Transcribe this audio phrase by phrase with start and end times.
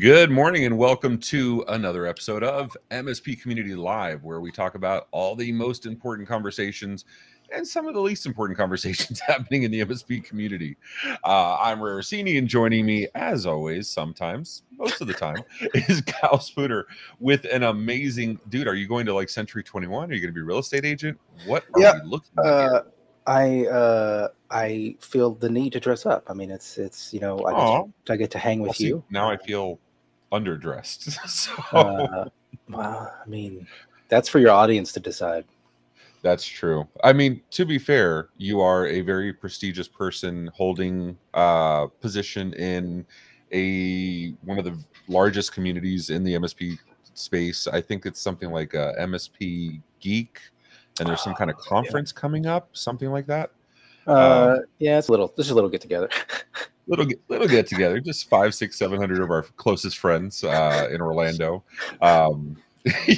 [0.00, 5.08] Good morning and welcome to another episode of MSP Community Live, where we talk about
[5.10, 7.04] all the most important conversations
[7.54, 10.78] and some of the least important conversations happening in the MSP community.
[11.22, 15.42] Uh, I'm Ray Orsini, and joining me, as always, sometimes, most of the time,
[15.74, 16.86] is Kyle Spooner
[17.18, 18.68] with an amazing dude.
[18.68, 20.10] Are you going to like Century 21?
[20.10, 21.20] Are you going to be a real estate agent?
[21.44, 22.84] What are we looking Uh?
[23.26, 26.24] I uh, I feel the need to dress up.
[26.30, 28.78] I mean, it's it's you know I get, to, I get to hang Well, with
[28.78, 29.04] see, you.
[29.10, 29.78] now I feel
[30.32, 31.10] underdressed.
[31.28, 32.28] so Uh,
[32.68, 33.66] well, I mean,
[34.08, 35.44] that's for your audience to decide.
[36.22, 36.86] That's true.
[37.02, 43.06] I mean, to be fair, you are a very prestigious person holding uh position in
[43.52, 46.78] a one of the largest communities in the MSP
[47.14, 47.66] space.
[47.66, 50.40] I think it's something like a MSP Geek,
[50.98, 51.68] and there's some kind of Oh, yeah.
[51.68, 53.50] conference coming up, something like that.
[54.10, 55.32] Uh, yeah, it's a little.
[55.36, 56.08] Just a little get together.
[56.86, 60.88] Little get, little get together, just five, six, seven hundred of our closest friends uh,
[60.92, 61.62] in Orlando.
[62.02, 62.56] Um,
[63.06, 63.16] you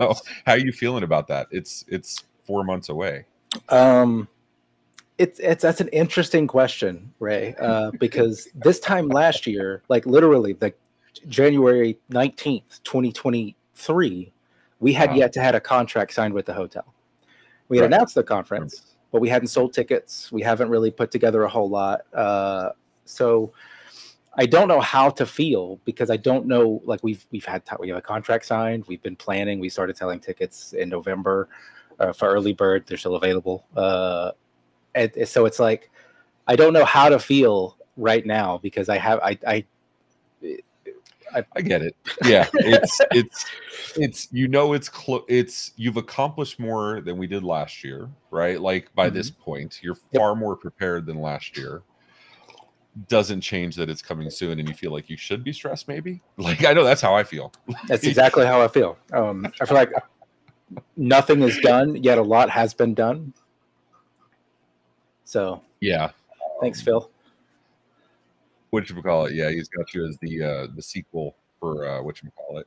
[0.00, 0.14] know,
[0.46, 1.48] how are you feeling about that?
[1.50, 3.26] It's it's four months away.
[3.68, 4.26] um,
[5.18, 10.54] it's it's that's an interesting question, Ray, uh, because this time last year, like literally,
[10.54, 10.72] the
[11.28, 14.32] January nineteenth, twenty twenty three,
[14.78, 15.16] we had Wow.
[15.16, 16.94] yet to had a contract signed with the hotel.
[17.68, 17.92] We had Right.
[17.92, 20.30] announced the conference, but we hadn't sold tickets.
[20.30, 22.02] We haven't really put together a whole lot.
[22.14, 22.70] Uh,
[23.04, 23.52] so
[24.34, 26.80] I don't know how to feel because I don't know.
[26.84, 28.84] Like we've we've had we have a contract signed.
[28.86, 29.58] We've been planning.
[29.58, 31.48] We started selling tickets in November
[31.98, 32.84] uh, for early bird.
[32.86, 33.66] They're still available.
[33.76, 34.32] Uh,
[34.94, 35.90] and, and so it's like
[36.46, 39.64] I don't know how to feel right now because I have I I
[41.56, 41.96] I get it.
[42.24, 43.46] Yeah, it's it's
[43.96, 45.22] it's you know it's close.
[45.28, 48.60] It's you've accomplished more than we did last year, right?
[48.60, 50.20] Like by this point, you're Yep.
[50.20, 51.82] far more prepared than last year.
[53.08, 55.88] Doesn't change that it's coming soon, and you feel like you should be stressed.
[55.88, 57.52] Maybe like I know that's how I feel.
[57.86, 58.98] That's exactly how I feel.
[59.12, 59.92] Um, I feel like
[60.96, 62.18] nothing is done yet.
[62.18, 63.32] A lot has been done.
[65.24, 66.10] So Yeah,
[66.60, 67.10] thanks, Phil.
[68.70, 69.34] What you call it?
[69.34, 72.66] Yeah, he's got you as the uh the sequel for uh what you call it.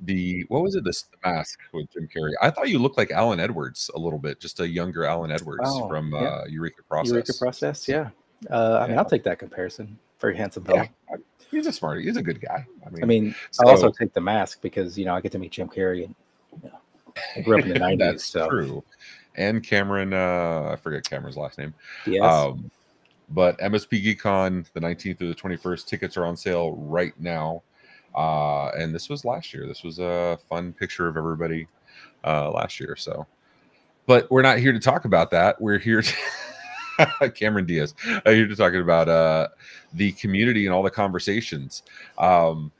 [0.00, 0.84] The what was it?
[0.84, 2.32] This the mask with Jim Carrey.
[2.40, 5.62] I thought you looked like Alan Edwards a little bit, just a younger Alan Edwards
[5.64, 6.18] Oh, from yeah.
[6.20, 7.10] uh Eureka Process.
[7.12, 7.88] Eureka process.
[7.88, 8.10] Yeah.
[8.50, 9.96] Uh, I mean, I'll take that comparison.
[10.20, 10.82] Very handsome fellow.
[11.10, 11.16] Yeah,
[11.50, 12.00] he's a smart.
[12.02, 12.66] He's a good guy.
[12.84, 15.30] I mean, I mean, so- I'll also take the mask because you know I get
[15.32, 16.14] to meet Jim Carrey and
[16.62, 16.78] you know,
[17.36, 17.98] I grew up in the '90s.
[18.00, 18.84] That's so true.
[19.36, 21.72] And Cameron, uh, I forget Cameron's last name.
[22.06, 22.70] yes, Um,
[23.34, 27.62] but MSP GeekCon, the 19th through the 21st, tickets are on sale right now.
[28.14, 29.66] Uh, and this was last year.
[29.66, 31.66] This was a fun picture of everybody
[32.24, 32.94] uh, last year.
[32.96, 33.26] So,
[34.06, 35.60] but we're not here to talk about that.
[35.60, 37.94] We're here to Cameron Diaz.
[38.26, 39.48] I'm here to talk about uh,
[39.94, 41.82] the community and all the conversations.
[42.18, 42.70] Um,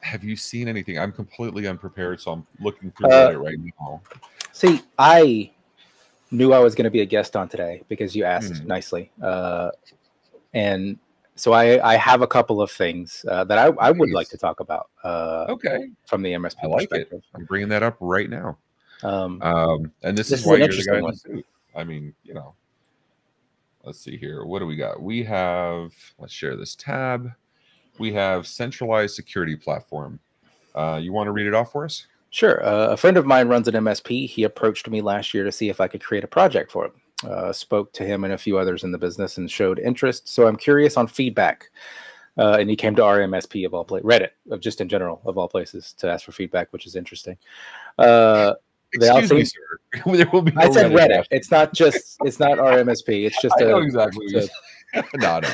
[0.00, 0.98] have you seen anything?
[0.98, 4.00] I'm completely unprepared, so I'm looking through Uh, Reddit right now.
[4.52, 5.50] see, I
[6.32, 8.66] knew I was going to be a guest on today because you asked Mhm.
[8.66, 9.70] nicely, uh,
[10.54, 10.98] and
[11.36, 14.36] so I, I have a couple of things uh, that I, I would like to
[14.36, 16.88] talk about uh, Okay, from the MSP I like it.
[16.88, 17.22] perspective.
[17.34, 18.58] I'm bringing that up right now.
[19.02, 21.46] Um, Um, and this, This is is why you're the guy in the suit.
[21.74, 22.54] I mean, you know,
[23.84, 24.44] let's see here.
[24.44, 25.02] What do we got?
[25.02, 27.30] We have, let's share this tab.
[27.98, 30.20] We have centralized security platform.
[30.74, 32.06] Uh, you want to read it off for us?
[32.32, 32.64] Sure.
[32.66, 34.26] Uh, a friend of mine runs an MSP.
[34.28, 36.92] He approached me last year to see if I could create a project for him.
[37.30, 40.26] Uh, spoke to him and a few others in the business and showed interest.
[40.28, 41.70] So I'm curious on feedback.
[42.38, 45.20] Uh, and he came to our MSP of all places, Reddit, of just in general
[45.26, 47.36] of all places, to ask for feedback, which is interesting.
[47.98, 48.54] Uh,
[48.94, 49.60] Excuse me, sir.
[50.06, 50.52] there will be.
[50.56, 51.08] I said Reddit.
[51.10, 51.26] bash.
[51.30, 52.16] It's not just.
[52.24, 53.26] It's not our MSP.
[53.26, 53.82] It's just I know a.
[53.82, 54.24] exactly.
[54.30, 54.50] It's
[55.16, 55.48] no, no.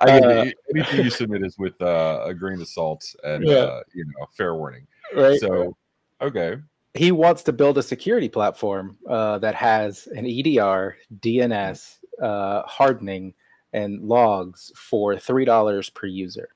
[0.00, 0.44] I Uh,
[0.74, 3.54] anything you submit is with uh, a grain of salt and Yeah.
[3.54, 4.86] uh, you know, fair warning.
[5.16, 5.38] right.
[5.40, 5.74] So,
[6.20, 6.56] okay,
[6.94, 13.34] he wants to build a security platform uh, that has an EDR, DNS, uh, hardening,
[13.72, 16.48] and logs for three dollars per user.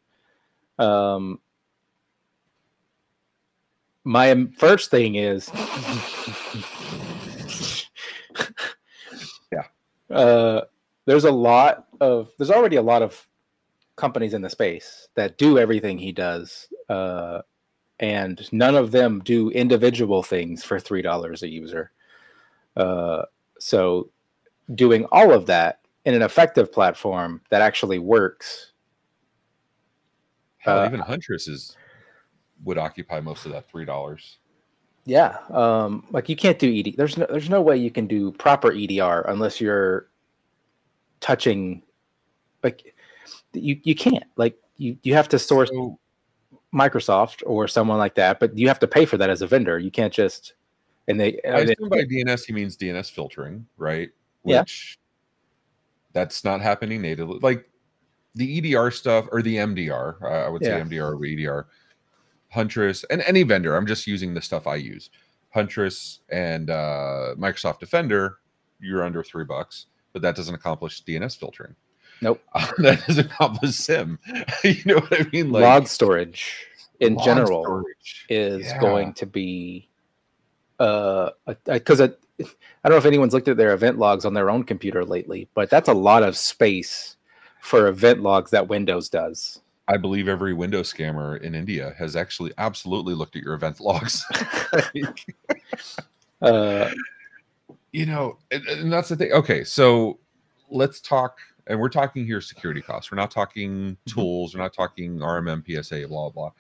[0.79, 1.41] Um,
[4.05, 5.49] my first thing is,
[9.53, 9.65] Yeah.
[10.11, 10.63] uh,
[11.07, 13.27] there's a lot of there's already a lot of
[13.97, 16.69] companies in the space that do everything he does.
[16.89, 17.41] Uh,
[18.01, 21.91] and none of them do individual things for three dollars a user.
[22.77, 23.23] Uh,
[23.59, 24.11] so,
[24.75, 28.73] doing all of that in an effective platform that actually works.
[30.59, 31.77] Hell, Uh, even Huntress is
[32.65, 34.39] would occupy most of that three dollars.
[35.05, 36.95] Yeah, um, like you can't do ED.
[36.97, 40.09] There's no there's no way you can do proper EDR unless you're
[41.21, 41.83] touching.
[42.63, 42.95] Like
[43.55, 45.99] you you can't like you you have to source So,
[46.75, 49.79] Microsoft or someone like that, but you have to pay for that as a vendor.
[49.79, 50.55] You can't just
[51.09, 54.11] and they, I and they- assume by DNS he means DNS filtering, right?
[54.45, 54.61] Yeah.
[54.61, 54.99] Which
[56.13, 57.39] that's not happening natively.
[57.41, 57.69] Like
[58.35, 61.67] the EDR stuff or the MDR, uh, I would say MDR or EDR,
[62.51, 63.77] Huntress, and any vendor.
[63.77, 65.11] I'm just using the stuff I use.
[65.51, 68.39] Huntress and uh, Microsoft Defender,
[68.81, 71.75] you're under three bucks, but that doesn't accomplish DNS filtering.
[72.21, 72.43] Nope.
[72.79, 74.19] that doesn't accomplish SIEM.
[74.65, 75.51] you know what I mean?
[75.53, 76.67] log storage
[77.01, 78.27] in log general storage.
[78.29, 78.81] is Yeah.
[78.81, 79.89] going to be
[80.81, 81.31] uh
[81.65, 82.11] because I, I
[82.85, 85.71] don't know if anyone's looked at their event logs on their own computer lately, but
[85.71, 87.17] that's a lot of space
[87.61, 89.61] for event logs that Windows does.
[89.89, 94.25] I believe every Windows scammer in India has actually absolutely looked at your event logs.
[96.41, 96.91] Uh,
[97.93, 99.33] you know, and, and that's the thing.
[99.33, 100.19] Okay, so
[100.71, 101.39] let's talk,
[101.69, 103.11] and we're talking here security costs.
[103.13, 104.55] We're not talking tools.
[104.55, 106.51] We're not talking RMM, PSA, blah blah.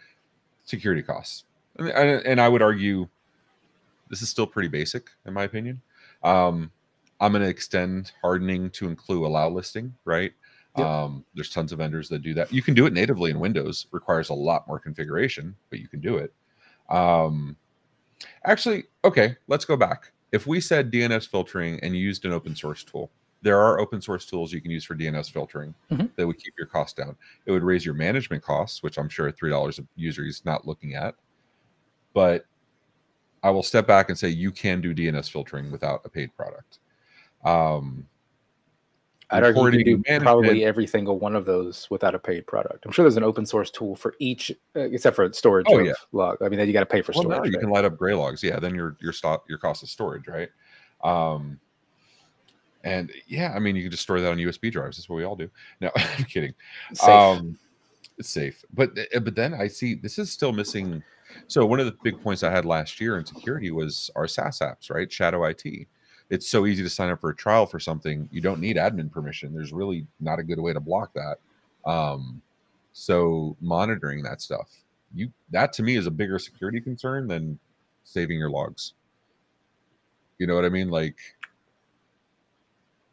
[0.64, 1.44] Security costs,
[1.78, 3.08] and, and, and I would argue
[4.10, 5.80] this is still pretty basic in my opinion.
[6.22, 6.70] Um,
[7.20, 10.32] I'm going to extend hardening to include allow listing, right?
[10.76, 10.86] Yep.
[10.86, 12.52] Um, there's tons of vendors that do that.
[12.52, 13.86] You can do it natively in Windows.
[13.90, 16.32] Requires a lot more configuration, but you can do it.
[16.88, 17.56] Um,
[18.44, 20.12] actually, okay, let's go back.
[20.30, 23.10] If we said DNS filtering and used an open source tool,
[23.42, 26.10] there are open source tools you can use for DNS filtering Mhm.
[26.16, 27.16] that would keep your costs down.
[27.46, 30.66] It would raise your management costs, which I'm sure three dollars a user is not
[30.66, 31.14] looking at.
[32.14, 32.46] But
[33.42, 36.80] I will step back and say you can do DNS filtering without a paid product.
[37.44, 38.08] Um,
[39.30, 42.18] I'd argue you reporting can and do probably every single one of those without a
[42.18, 42.86] paid product.
[42.86, 45.92] I'm sure there's an open source tool for each, uh, except for storage Oh, yeah.
[46.12, 46.38] log.
[46.42, 47.50] I mean, then you got to pay for well, no, storage.
[47.50, 47.60] you right?
[47.60, 48.42] can light up Graylogs.
[48.42, 50.48] Yeah, then your your stop your cost of storage, right?
[51.04, 51.60] Um,
[52.84, 54.96] and yeah, I mean you can just store that on USB drives.
[54.96, 55.50] That's what we all do.
[55.80, 56.54] No, I'm kidding.
[56.94, 57.08] Safe.
[57.08, 57.58] Um,
[58.18, 61.02] it's safe, but uh, but then I see this is still missing.
[61.46, 64.60] So one of the big points I had last year in security was our SaaS
[64.60, 65.10] apps, right?
[65.10, 65.64] Shadow IT.
[66.30, 68.28] It's so easy to sign up for a trial for something.
[68.32, 69.54] You don't need admin permission.
[69.54, 71.38] There's really not a good way to block that.
[71.90, 72.42] Um,
[72.92, 74.68] so monitoring that stuff,
[75.14, 77.58] you that to me is a bigger security concern than
[78.04, 78.94] saving your logs.
[80.38, 80.88] You know what I mean?
[80.88, 81.16] Like,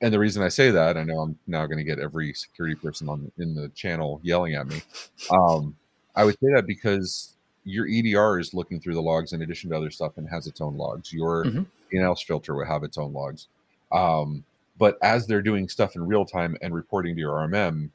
[0.01, 2.75] and the reason I say that, I know I'm now going to get every security
[2.75, 4.81] person on in the channel yelling at me.
[5.29, 5.75] Um,
[6.15, 9.77] I would say that because your EDR is looking through the logs in addition to
[9.77, 11.11] other stuff and has its own logs.
[11.11, 11.65] Your Mhm.
[11.91, 13.47] DNS filter will have its own logs.
[13.91, 14.43] Um,
[14.77, 17.91] but as they're doing stuff in real time and reporting to your RMM,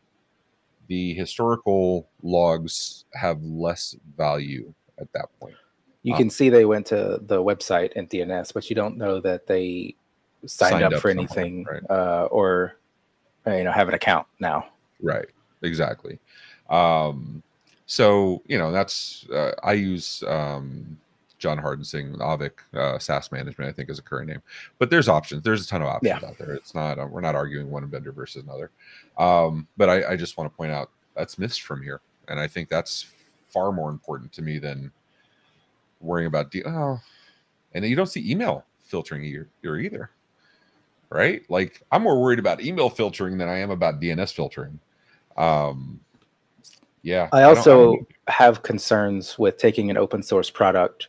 [0.88, 5.56] the historical logs have less value at that point.
[6.02, 9.20] You Um, can see they went to the website and DNS, but you don't know
[9.20, 9.94] that they
[10.46, 11.82] signed, Signed up, up for anything right.
[11.90, 12.76] uh, or
[13.46, 14.66] uh, you know have an account now.
[15.02, 15.26] Right.
[15.62, 16.18] Exactly.
[16.68, 17.42] Um,
[17.86, 20.98] so you know that's uh, I use um,
[21.38, 23.68] John Hardensing Avic uh, SaaS management.
[23.68, 24.42] I think is a current name,
[24.78, 25.42] but there's options.
[25.42, 26.28] There's a ton of options Yeah.
[26.28, 26.54] out there.
[26.54, 28.70] It's not uh, we're not arguing one vendor versus another.
[29.18, 32.46] Um, but I, I just want to point out that's missed from here, and I
[32.46, 33.06] think that's
[33.48, 34.92] far more important to me than
[36.00, 36.62] worrying about D.
[36.64, 36.98] Oh,
[37.74, 40.10] and you don't see email filtering here either,
[41.10, 41.42] right?
[41.48, 44.78] Like I'm more worried about email filtering than I am about DNS filtering.
[45.36, 46.00] Um,
[47.02, 47.28] yeah.
[47.32, 51.08] I also don't- have concerns with taking an open source product,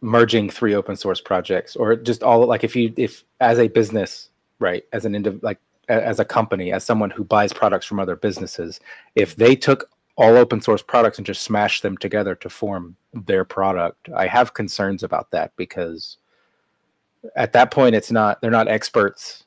[0.00, 4.30] merging three open source projects, or just all like if you if as a business,
[4.58, 5.58] right, as an indiv like
[5.88, 8.80] as a company, as someone who buys products from other businesses,
[9.14, 13.44] if they took all open source products and just smashed them together to form their
[13.44, 16.16] product, I have concerns about that because
[17.34, 19.44] at that point it's not they're not experts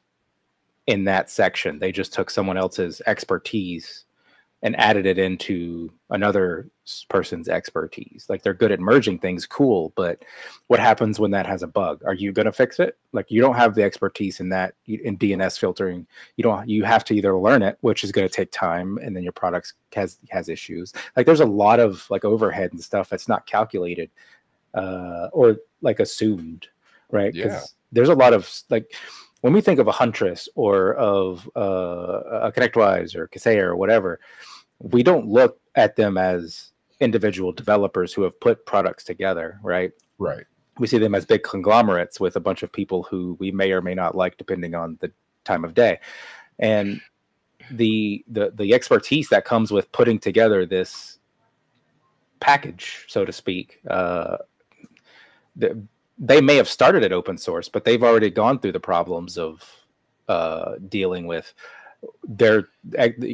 [0.87, 1.79] in that section.
[1.79, 4.05] They just took someone else's expertise
[4.61, 6.69] and added it into another
[7.07, 8.25] person's expertise.
[8.27, 9.93] Like they're good at merging things, cool.
[9.95, 10.25] But
[10.67, 12.01] what happens when that has a bug?
[12.05, 12.97] Are you going to fix it?
[13.13, 16.05] Like you don't have the expertise in that in DNS filtering.
[16.35, 16.67] You don't.
[16.67, 19.31] You have to either learn it, which is going to take time, and then your
[19.31, 20.91] product has has issues.
[21.15, 24.09] Like there's a lot of like overhead and stuff that's not calculated
[24.73, 26.67] uh, or like assumed,
[27.11, 27.33] right?
[27.33, 27.61] Yeah.
[27.91, 28.93] there's a lot of like
[29.41, 34.19] when we think of a Huntress or of uh, a ConnectWise or Kaseya or whatever,
[34.79, 39.91] we don't look at them as individual developers who have put products together, right?
[40.17, 40.43] right.
[40.77, 43.81] We see them as big conglomerates with a bunch of people who we may or
[43.81, 45.11] may not like, depending on the
[45.43, 45.99] time of day,
[46.57, 47.01] and
[47.71, 51.19] the the the expertise that comes with putting together this
[52.39, 53.79] package, so to speak.
[53.89, 54.37] Uh,
[55.55, 55.81] the,
[56.19, 59.63] they may have started at open source, but they've already gone through the problems of
[60.27, 61.53] uh, dealing with
[62.29, 62.69] they're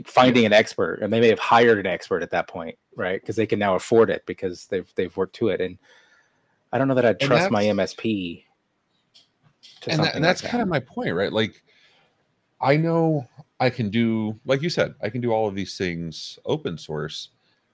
[0.07, 3.21] finding an expert and they may have hired an expert at that point right?
[3.21, 5.61] Because they can now afford it because they've they've worked to it.
[5.61, 5.77] And
[6.73, 8.43] i don't know that i'd trust my msp
[9.87, 10.51] and, that, and that's like that.
[10.51, 11.31] kind of my point right?
[11.31, 11.63] Like
[12.59, 13.27] i know
[13.59, 17.29] i can do like you said i can do all of these things open source.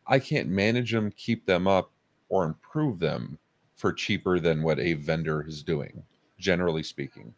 [0.08, 1.92] I can't manage them keep them up
[2.30, 3.38] or improve them
[3.82, 6.04] for cheaper than what a vendor is doing
[6.38, 7.34] generally speaking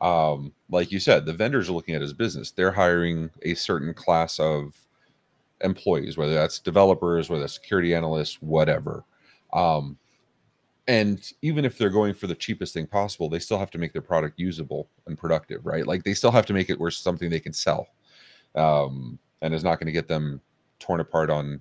[0.00, 2.50] um, like you said, the vendors are looking at his business.
[2.50, 4.76] They're hiring a certain class of
[5.62, 9.04] employees, whether that's developers, whether that's security analysts, whatever.
[9.52, 9.98] Um,
[10.86, 13.92] and even if they're going for the cheapest thing possible, they still have to make
[13.92, 15.86] their product usable and productive, right?
[15.86, 17.88] Like they still have to make it where something they can sell,
[18.54, 20.40] um, and is not going to get them
[20.78, 21.60] torn apart on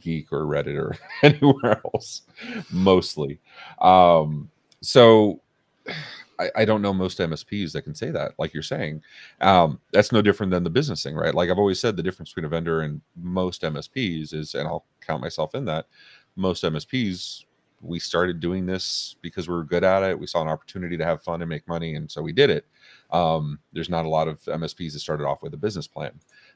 [0.00, 2.22] Geek or Reddit or anywhere else,
[2.70, 3.40] mostly.
[3.80, 4.50] Um,
[4.80, 5.40] so
[6.38, 9.02] I, I, don't know most MSPs that can say that, like you're saying.
[9.40, 11.34] Um, that's no different than the business thing, right?
[11.34, 14.84] Like I've always said, the difference between a vendor and most MSPs is, and I'll
[15.00, 15.86] count myself in that.
[16.36, 17.44] Most MSPs,
[17.80, 20.18] we started doing this because we were good at it.
[20.18, 22.66] We saw an opportunity to have fun and make money, and so we did it.
[23.10, 26.12] Um, there's not a lot of MSPs that started off with a business plan.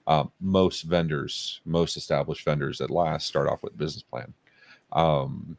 [0.07, 4.33] Um, most vendors, most established vendors at last, start off with business plan.
[4.93, 5.57] Um,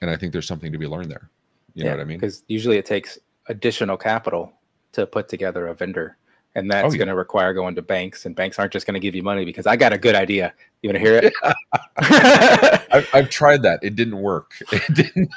[0.00, 1.28] and I think there's something to be learned there.
[1.74, 2.18] You yeah, know what I mean?
[2.18, 4.52] Because usually it takes additional capital
[4.92, 6.16] to put together a vendor.
[6.54, 6.98] And that's oh, yeah.
[6.98, 9.44] going to require going to banks, and banks aren't just going to give you money
[9.44, 10.54] because I got a good idea.
[10.82, 11.32] You want to hear it?
[11.96, 13.80] I've, I've, tried that.
[13.82, 14.54] It didn't work.
[14.72, 15.30] It didn't.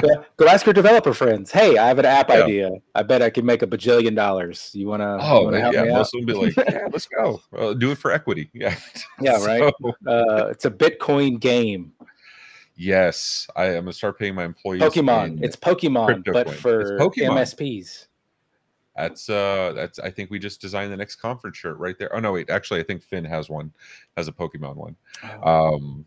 [0.00, 1.50] go, go, ask your developer friends.
[1.50, 2.44] Hey, I have an app yeah.
[2.44, 2.70] idea.
[2.94, 4.70] I bet I can make a bajillion dollars.
[4.74, 5.18] You want to?
[5.20, 5.84] Oh, you yeah.
[5.84, 7.40] Most of them be like, yeah, let's go.
[7.56, 8.50] Uh, do it for equity.
[8.56, 8.74] Yeah.
[9.20, 9.72] Yeah, right.
[9.82, 11.92] So, uh, it's a Bitcoin game.
[12.74, 14.82] Yes, I am gonna start paying my employees.
[14.82, 15.42] Pokemon.
[15.42, 17.38] It's Pokemon, but for Pokemon.
[17.38, 18.06] MSPs.
[18.96, 22.14] That's uh that's I think we just designed the next conference shirt right there.
[22.14, 23.72] Oh no, wait, actually I think Finn has one,
[24.16, 24.96] has a Pokemon one.
[25.42, 25.74] Oh.
[25.74, 26.06] Um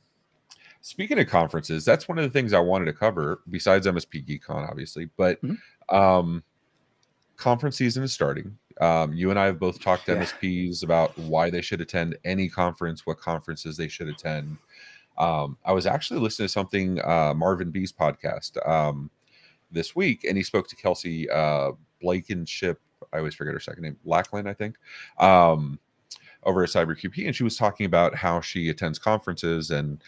[0.81, 4.67] speaking of conferences, that's one of the things I wanted to cover besides MSP GeekCon,
[4.67, 5.09] obviously.
[5.17, 5.95] But mm-hmm.
[5.95, 6.43] um
[7.37, 8.57] conference season is starting.
[8.81, 10.23] Um, you and I have both talked to yeah.
[10.23, 14.57] MSPs about why they should attend any conference, what conferences they should attend.
[15.17, 19.09] Um, I was actually listening to something uh, Marvin B's podcast um,
[19.71, 22.79] this week, and he spoke to Kelsey uh, Blankenship.
[23.13, 24.75] I always forget her second name, Lackland, I think,
[25.19, 25.79] um,
[26.43, 30.01] over at CyberQP, and she was talking about how she attends conferences and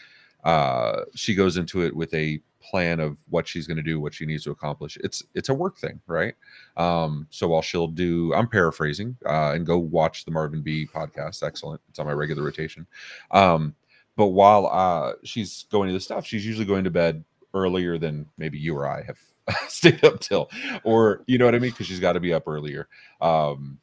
[0.44, 4.14] uh, she goes into it with a plan of what she's going to do, what
[4.14, 4.96] she needs to accomplish.
[5.02, 6.34] It's it's a work thing, right?
[6.76, 11.42] Um, so while she'll do, I'm paraphrasing, uh, and go watch the Marvin B podcast.
[11.42, 11.80] Excellent.
[11.88, 12.86] It's on my regular rotation.
[13.30, 13.74] Um,
[14.16, 18.26] but while uh, she's going to the stuff, she's usually going to bed earlier than
[18.38, 19.18] maybe you or I have
[19.68, 20.50] stayed up till,
[20.84, 21.70] or you know what I mean?
[21.70, 22.88] Because she's got to be up earlier.
[23.20, 23.78] Um,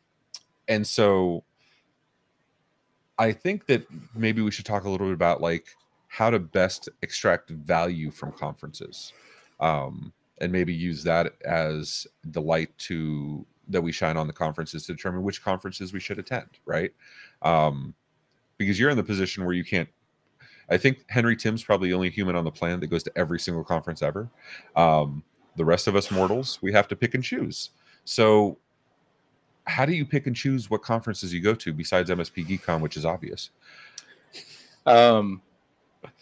[0.68, 1.44] and so
[3.18, 3.86] I think that
[4.16, 5.76] maybe we should talk a little bit about like
[6.08, 9.14] how to best extract value from conferences.
[9.60, 14.86] Um, and maybe use that as the light to that we shine on the conferences
[14.86, 16.92] to determine which conferences we should attend, right?
[17.42, 17.94] Um,
[18.58, 19.90] because you're in the position where you can't
[20.70, 23.40] I think Henry Timm's probably the only human on the planet that goes to every
[23.40, 24.30] single conference ever.
[24.76, 25.24] Um,
[25.60, 27.72] the rest of us mortals, we have to pick and choose.
[28.06, 28.58] So,
[29.68, 32.96] how do you pick and choose what conferences you go to besides MSP GeekCon, which
[32.96, 33.50] is obvious?
[34.86, 35.42] Um,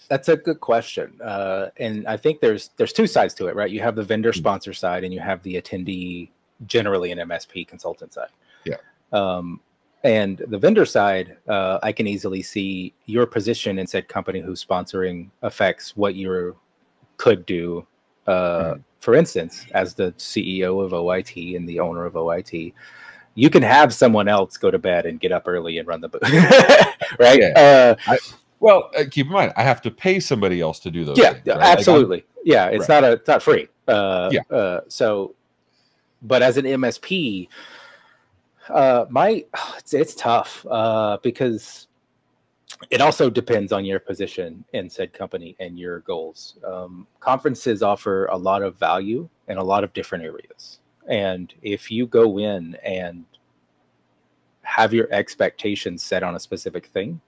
[0.10, 3.70] that's a good question, uh, and I think there's there's two sides to it, right?
[3.70, 4.40] You have the vendor hmm.
[4.40, 6.30] sponsor side, and you have the attendee,
[6.66, 8.32] generally an MSP consultant side.
[8.66, 8.78] Yeah.
[9.14, 9.62] Um,
[10.04, 14.66] and the vendor side, uh, I can easily see your position in said company who's
[14.66, 16.56] sponsoring affects what you
[17.18, 17.86] could do.
[18.26, 18.84] Uh, mm.
[19.00, 22.74] For instance, as the CEO of OIT and the owner of OIT,
[23.36, 26.10] you can have someone else go to bed and get up early and run the
[26.10, 26.24] booth,
[27.20, 27.40] right?
[27.40, 27.54] Yeah.
[27.56, 28.18] Uh, I,
[28.60, 31.18] well, uh, keep in mind, I have to pay somebody else to do those.
[31.18, 31.60] Yeah, things, right?
[31.60, 32.18] absolutely.
[32.18, 33.02] Like yeah, it's right.
[33.02, 33.68] not a it's not free.
[33.88, 34.42] Uh, yeah.
[34.50, 35.36] Uh, so,
[36.22, 37.48] but as an MSP,
[38.70, 39.46] uh, my
[39.78, 41.87] it's, it's tough uh, because
[42.90, 46.58] it also depends on your position in said company and your goals.
[46.66, 51.92] Um, conferences offer a lot of value in a lot of different areas, and if
[51.92, 53.26] you go in and
[54.62, 57.22] have your expectations set on a specific thing,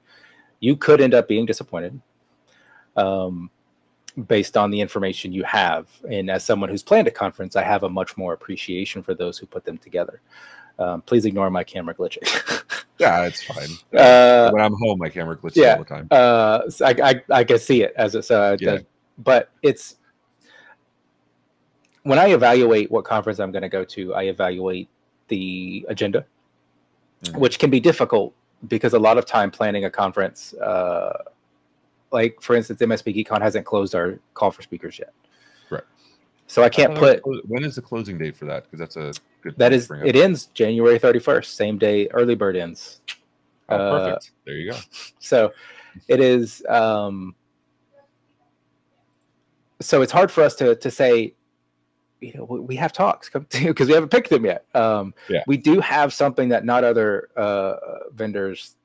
[0.60, 2.00] you could end up being disappointed.
[2.98, 3.50] Um,
[4.28, 5.88] based on the information you have.
[6.10, 9.38] And as someone who's planned a conference, I have a much more appreciation for those
[9.38, 10.22] who put them together.
[10.78, 12.64] Um, please ignore my camera glitching.
[13.00, 13.70] yeah, it's fine.
[13.98, 16.08] Uh, when I'm home, my camera glitches yeah, all the time.
[16.12, 18.72] Uh, so I, I, I, can see it as it's uh, yeah.
[18.72, 18.84] Does,
[19.18, 19.96] but it's
[22.04, 24.90] when I evaluate what conference I'm going to go to, I evaluate
[25.28, 26.26] the agenda.
[27.24, 27.38] Mhm.
[27.38, 28.34] which can be difficult
[28.68, 31.24] because a lot of time planning a conference, uh,
[32.12, 35.14] like for instance, MSP GeekCon hasn't closed our call for speakers yet.
[35.70, 35.84] Right.
[36.50, 38.64] So I can't Uh, put when is the closing date for that?
[38.64, 39.14] Because that's a
[39.44, 39.56] good.
[39.58, 43.02] that is it ends January 31st, same day early bird ends.
[43.70, 44.32] Oh, uh, perfect.
[44.48, 44.78] There you go.
[45.20, 45.54] So
[46.08, 47.36] it is um
[49.80, 51.36] so it's hard for us to to say
[52.20, 54.66] you know we- we have talks because we haven't picked them yet.
[54.76, 55.44] Um Yeah.
[55.46, 57.76] we do have something that not other uh
[58.14, 58.76] vendors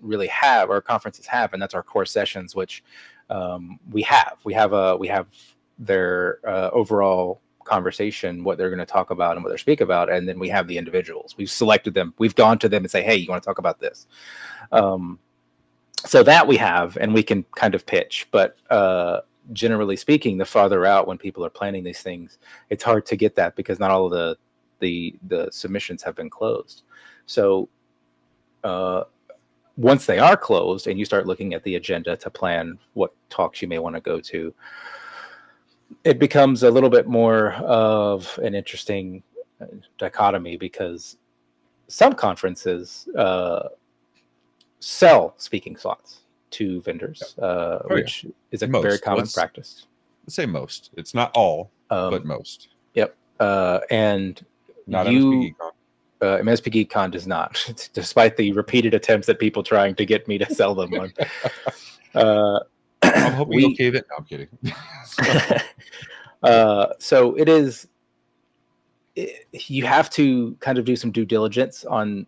[0.00, 2.84] really have or conferences have and that's our core sessions which
[3.30, 4.38] um we have.
[4.44, 5.26] We have a we have
[5.80, 10.10] their uh, overall conversation what they're going to talk about and what they speak about
[10.10, 11.34] and then we have the individuals.
[11.36, 12.14] We've selected them.
[12.18, 14.06] We've gone to them and say hey you want to talk about this?
[14.72, 15.18] Um,
[16.06, 19.20] so that we have and we can kind of pitch but uh,
[19.52, 22.38] generally speaking the farther out when people are planning these things
[22.70, 24.36] it's hard to get that because not all of the
[24.80, 26.82] the the submissions have been closed.
[27.26, 27.68] So
[28.64, 29.04] uh,
[29.76, 33.62] once they are closed and you start looking at the agenda to plan what talks
[33.62, 34.52] you may want to go to
[36.04, 39.22] it becomes a little bit more of an interesting
[39.60, 39.66] uh,
[39.98, 41.16] dichotomy because
[41.88, 43.68] some conferences uh,
[44.80, 46.20] sell speaking slots
[46.50, 47.94] to vendors, uh, Oh, yeah.
[47.94, 48.82] which is a Most.
[48.82, 49.86] very common Let's- practice.
[50.24, 50.90] Let's say most.
[50.96, 52.68] It's not all, Um, but most.
[52.94, 53.16] Yep.
[53.40, 54.44] Uh, and
[54.86, 55.54] Not you,
[56.20, 60.38] uh, MSP GeekCon does not, despite the repeated attempts at people trying to get me
[60.38, 61.12] to sell them one.
[62.12, 62.58] Uh,
[63.02, 64.06] I'm hoping we- you'll cave it.
[64.10, 64.48] No, I'm kidding.
[66.42, 67.86] uh, so it is
[69.16, 72.26] it, you have to kind of do some due diligence on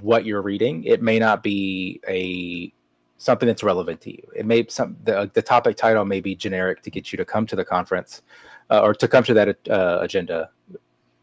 [0.00, 2.72] what you're reading it may not be a
[3.18, 6.82] something that's relevant to you it may some the, the topic title may be generic
[6.82, 8.22] to get you to come to the conference
[8.70, 10.50] uh, or to come to that uh, agenda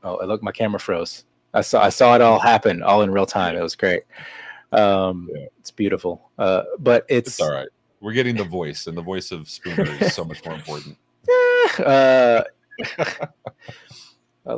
[0.03, 1.23] oh look my camera froze
[1.53, 4.01] i saw i saw it all happen all in real time it was great
[4.73, 5.45] um Yeah.
[5.59, 7.67] it's beautiful uh but it's, It's all right.
[7.99, 10.97] We're getting the voice, and the voice of Spooner is so much more important.
[11.79, 12.43] uh,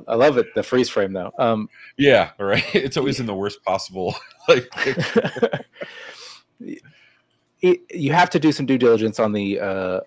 [0.08, 0.54] I love it.
[0.56, 1.32] The freeze frame though.
[1.39, 2.63] Um, Yeah, right.
[2.75, 4.15] It's always in the worst possible.
[4.47, 4.67] Like,
[7.62, 9.99] it, you have to do some due diligence on the uh,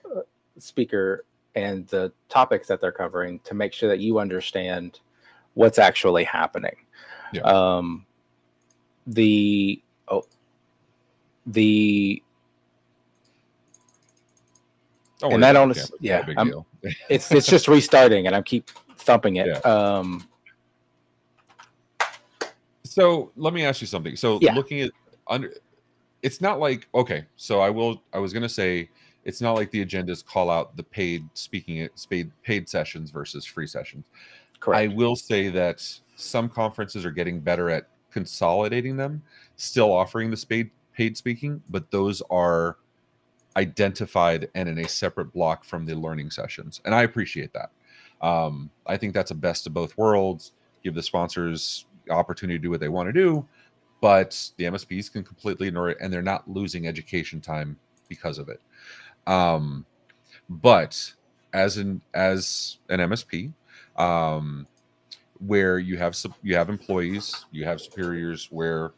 [0.59, 5.01] speaker and the topics that they're covering to make sure that you understand
[5.55, 6.75] what's actually happening.
[7.33, 7.43] Yeah.
[7.43, 8.07] Um,
[9.07, 10.25] the oh,
[11.47, 12.23] the
[15.23, 16.25] don't And that about honest- the camera.
[16.29, 16.67] It's not yeah, deal.
[17.09, 19.47] it's it's just restarting and I keep thumping it.
[19.47, 19.59] Yeah.
[19.61, 20.27] Um,
[22.85, 24.17] So let me ask you something.
[24.17, 24.55] So Yeah.
[24.55, 24.91] looking at
[25.27, 25.53] under,
[26.23, 27.25] it's not like okay.
[27.37, 28.03] So I will.
[28.13, 28.91] I was gonna say
[29.25, 33.67] it's not like the agendas call out the paid speaking paid paid sessions versus free
[33.67, 34.05] sessions.
[34.61, 34.93] correct.
[34.93, 35.83] I will say that
[36.17, 39.23] some conferences are getting better at consolidating them,
[39.57, 42.77] still offering the paid paid speaking, but those are
[43.57, 47.71] identified and in a separate block from the learning sessions, and I appreciate that.
[48.21, 50.53] Um, I think that's a best of both worlds.
[50.83, 53.47] Give the sponsors opportunity to do what they want to do,
[54.01, 58.49] but the MSPs can completely ignore it, and they're not losing education time because of
[58.49, 58.61] it.
[59.27, 59.87] Um,
[60.49, 61.13] but
[61.53, 63.53] as an as an MSP,
[63.97, 64.67] um,
[65.47, 68.93] where you have you have employees, you have superiors, where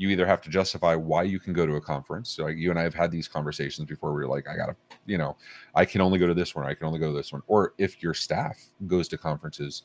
[0.00, 2.30] you either have to justify why you can go to a conference.
[2.30, 4.14] So like, you and I have had these conversations before.
[4.14, 5.36] We are like, I gotta, you know,
[5.74, 6.64] I can only go to this one.
[6.64, 7.42] I can only go to this one.
[7.48, 9.82] Or if your staff goes to conferences,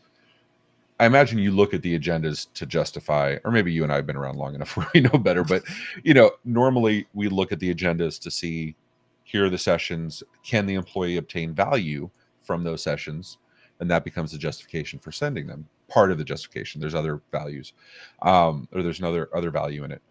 [1.01, 4.07] I imagine you look at the agendas to justify, or maybe you and I have
[4.07, 5.43] been around long enough where we know better.
[5.43, 5.63] But
[6.05, 8.77] you know, normally we look at the agendas to see
[9.25, 10.23] here are the sessions.
[10.43, 13.37] Can the employee obtain value from those sessions?
[13.81, 15.67] And that becomes the justification for sending them.
[15.87, 16.81] Part of the justification.
[16.81, 17.73] There's other values,
[18.21, 20.01] um, or there's another other value in it.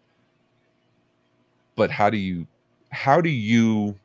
[1.75, 2.47] But how do you
[2.91, 3.99] how do you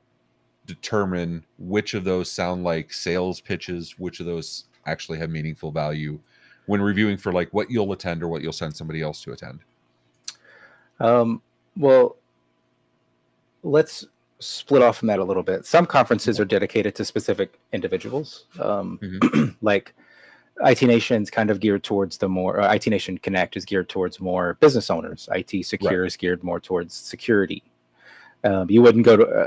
[0.67, 6.19] determine which of those sound like sales pitches, which of those actually have meaningful value
[6.67, 9.61] when reviewing for like what you'll attend or what you'll send somebody else to attend?
[10.99, 11.41] Um,
[11.77, 12.17] well,
[13.63, 14.07] let's
[14.39, 15.67] split off from that a little bit.
[15.67, 19.95] Some conferences are dedicated to specific individuals, um, like
[20.63, 24.21] IT Nation's kind of geared towards the more uh, IT Nation Connect is geared towards
[24.21, 25.29] more business owners.
[25.33, 27.63] IT Secure is geared more towards security.
[28.45, 29.47] Um, you wouldn't go to uh,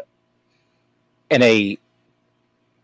[1.30, 1.78] in a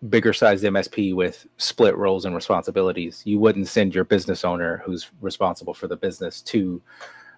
[0.10, 3.22] bigger sized MSP with split roles and responsibilities.
[3.26, 6.82] You wouldn't send your business owner who's responsible for the business to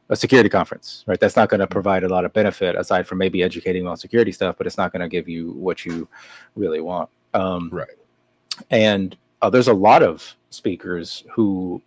[0.10, 1.20] a security conference, right?
[1.20, 4.32] That's not going to provide a lot of benefit aside from maybe educating on security
[4.32, 6.08] stuff, but it's not going to give you what you
[6.56, 7.10] really want.
[7.34, 7.88] Um, Right.
[8.70, 11.82] And uh, there's a lot of speakers who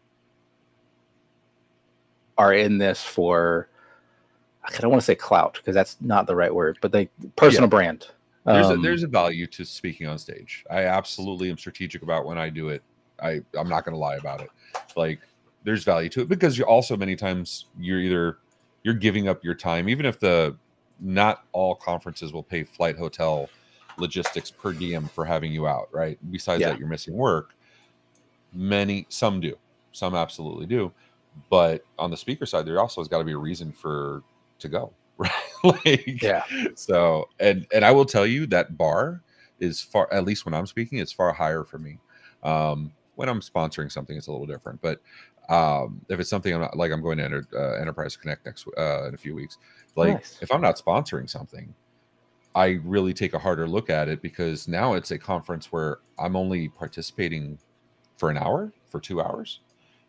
[2.37, 3.69] are in this for
[4.65, 7.65] I don't want to say clout because that's not the right word, but they personal
[7.67, 7.71] yeah.
[7.71, 8.07] brand.
[8.47, 10.65] There's um, a, there's a value to speaking on stage.
[10.71, 12.83] I absolutely am strategic about when I do it.
[13.23, 14.51] I I'm not going to lie about it.
[14.97, 15.21] Like
[15.65, 18.39] there's value to it because you also many times you're either
[18.83, 20.57] you're giving up your time, even if the
[21.01, 23.49] not all conferences will pay flight, hotel,
[23.99, 26.19] logistics per diem for having you out, right?
[26.31, 26.71] Besides yeah.
[26.71, 27.55] that, you're missing work.
[28.55, 29.57] Many, some do,
[29.93, 30.93] some absolutely do,
[31.51, 34.23] but on the speaker side, there also has got to be a reason for
[34.61, 35.33] to go, right?
[35.65, 36.45] like, yeah.
[36.75, 39.23] So, and and I will tell you that bar
[39.61, 41.99] is far, at least when I'm speaking, it's far higher for me.
[42.43, 45.01] Um, when I'm sponsoring something, it's a little different, but
[45.49, 48.67] um, if it's something I'm not, like I'm going to enter, uh, Enterprise Connect next
[48.79, 49.59] uh, in a few weeks,
[49.97, 50.39] like nice.
[50.41, 51.75] if I'm not sponsoring something,
[52.55, 56.37] I really take a harder look at it because now it's a conference where I'm
[56.37, 57.59] only participating
[58.17, 59.61] for an hour, for two hours.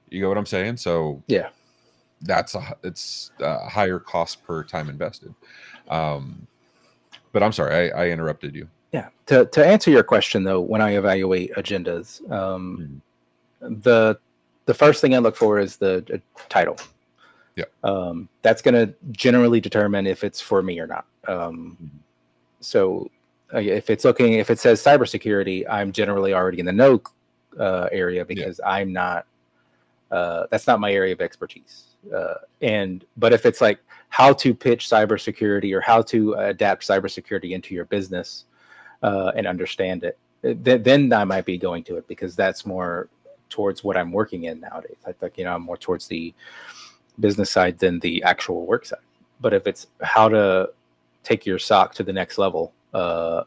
[0.10, 0.78] You know what I'm saying?
[0.78, 1.50] So yeah,
[2.22, 5.34] that's a it's a higher cost per time invested.
[5.89, 6.48] Um,
[7.32, 8.68] but I'm sorry, I, I interrupted you.
[8.91, 9.10] Yeah.
[9.26, 13.02] To to answer your question though, when I evaluate agendas, um,
[13.62, 13.82] mm-hmm.
[13.82, 14.18] the
[14.65, 16.18] the first thing I look for is the uh,
[16.50, 16.78] title.
[17.56, 17.65] Yeah.
[17.84, 21.06] Um, that's going to generally determine if it's for me or not.
[21.28, 21.98] Um, mm-hmm.
[22.60, 23.10] So
[23.54, 27.02] uh, if it's looking, if it says cybersecurity, I'm generally already in the no
[27.60, 28.70] uh, area because yeah.
[28.70, 29.26] I'm not.
[30.12, 31.96] Uh, that's not my area of expertise.
[32.15, 37.52] Uh, and but if it's like how to pitch cybersecurity or how to adapt cybersecurity
[37.52, 38.46] into your business
[39.02, 40.18] uh, and understand it,
[40.63, 43.10] th- then I might be going to it because that's more
[43.50, 44.98] towards what I'm working in nowadays.
[45.06, 46.34] I think you know I'm more towards the
[47.20, 49.00] business side than the actual work side.
[49.41, 50.70] But if it's how to
[51.24, 53.44] take your SOC to the next level, uh,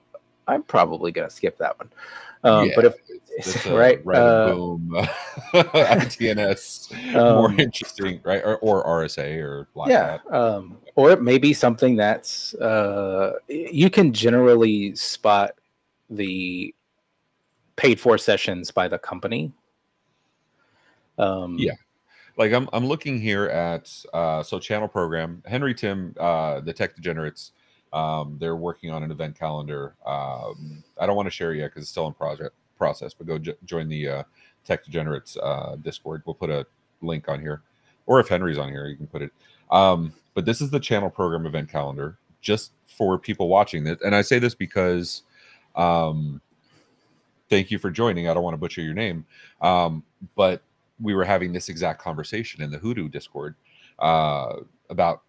[0.47, 1.90] I'm probably gonna skip that one.
[2.44, 2.94] Um, yeah, but if
[3.31, 4.90] it's, right, right uh, boom,
[5.53, 8.42] ITNS um, more interesting, right?
[8.44, 13.90] Or, or RSA or Black yeah, um, or it may be something that's uh, you
[13.90, 15.53] can generally spot
[16.11, 16.74] the
[17.77, 19.53] paid for sessions by the company
[21.18, 21.72] um, yeah,
[22.37, 26.94] like I'm I'm looking here at uh, so channel program Henry Timm uh, the Tech
[26.94, 27.53] Degenerates.
[27.92, 29.94] Um, they're working on an event calendar.
[30.05, 33.38] Um, I don't want to share yet because it's still in project process, but go
[33.64, 34.22] join the uh,
[34.64, 36.22] Tech Degenerates uh, Discord.
[36.27, 36.66] We'll put a
[37.01, 37.62] link on here,
[38.07, 39.33] or if Henry's on here, you can put it.
[39.70, 44.14] Um, but this is the channel program event calendar just for people watching this, and
[44.14, 45.22] I say this because
[45.74, 46.40] um,
[47.48, 48.29] thank you for joining.
[48.29, 49.27] I don't want to butcher your name,
[49.61, 50.05] um,
[50.37, 50.62] but
[51.01, 53.55] we were having this exact conversation in the Hoodoo Discord
[53.98, 54.57] uh,
[54.90, 55.22] about,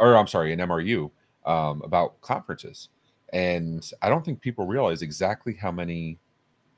[0.00, 1.10] or I'm sorry, in MRU
[1.46, 2.88] um, about conferences,
[3.32, 6.18] and I don't think people realize exactly how many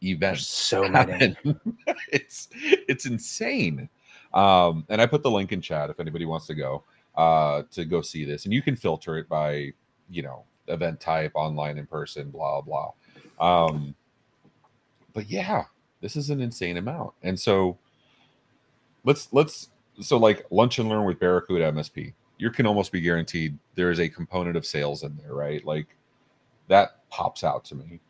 [0.02, 0.46] events.
[0.46, 1.36] so many.
[2.12, 3.88] it's it's insane.
[4.34, 6.84] Um, and I put the link in chat if anybody wants to go
[7.16, 9.72] uh, to go see this, and you can filter it by
[10.10, 12.92] you know event type, online, in person, blah blah.
[13.40, 13.94] Um,
[15.14, 15.64] but yeah,
[16.00, 17.78] this is an insane amount, and so
[19.04, 22.12] let's let's so like lunch and learn with Barracuda MSP.
[22.38, 25.64] You can almost be guaranteed there is a component of sales in there, right?
[25.64, 25.86] Like
[26.68, 28.00] that pops out to me.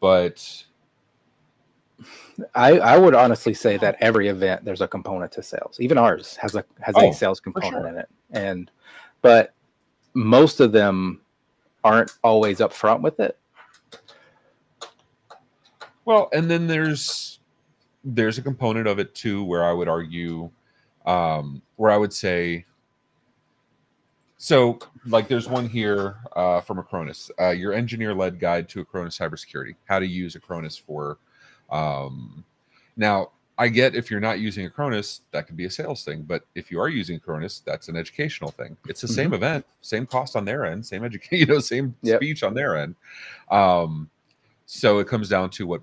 [0.00, 0.64] But
[2.54, 5.78] I I would honestly say that every event there's a component to sales.
[5.80, 7.88] Even ours has a has oh, a sales component sure.
[7.88, 8.08] in it.
[8.32, 8.70] And
[9.22, 9.54] but
[10.14, 11.20] most of them
[11.84, 13.38] aren't always upfront with it.
[16.04, 17.40] Well, and then there's
[18.04, 20.50] there's a component of it too where I would argue,
[21.06, 22.66] um, where I would say,
[24.42, 29.76] so like there's one here uh, from Acronis, uh, your engineer-led guide to Acronis cybersecurity,
[29.84, 31.18] how to use Acronis for.
[31.70, 32.44] Um,
[32.96, 36.42] now, I get if you're not using Acronis, that could be a sales thing, but
[36.56, 38.76] if you are using Acronis, that's an educational thing.
[38.88, 39.14] It's the mm-hmm.
[39.14, 42.18] same event, same cost on their end, same education, you know, same yep.
[42.18, 42.96] speech on their end.
[43.48, 44.10] Um,
[44.66, 45.82] so it comes down to what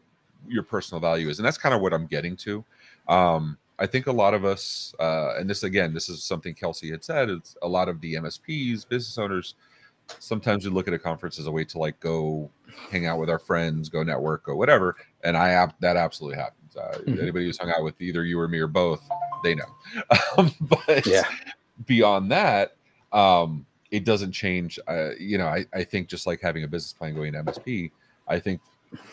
[0.49, 2.63] your personal value is and that's kind of what i'm getting to
[3.07, 6.89] um, i think a lot of us uh, and this again this is something kelsey
[6.91, 9.55] had said it's a lot of the msps business owners
[10.19, 12.49] sometimes we look at a conference as a way to like go
[12.91, 16.97] hang out with our friends go network go whatever and i that absolutely happens uh,
[16.99, 17.19] mm-hmm.
[17.19, 19.07] anybody who's hung out with either you or me or both
[19.43, 19.65] they know
[20.37, 21.23] um, but yeah.
[21.85, 22.75] beyond that
[23.11, 26.93] um, it doesn't change uh, you know I, I think just like having a business
[26.93, 27.91] plan going to msp
[28.27, 28.61] i think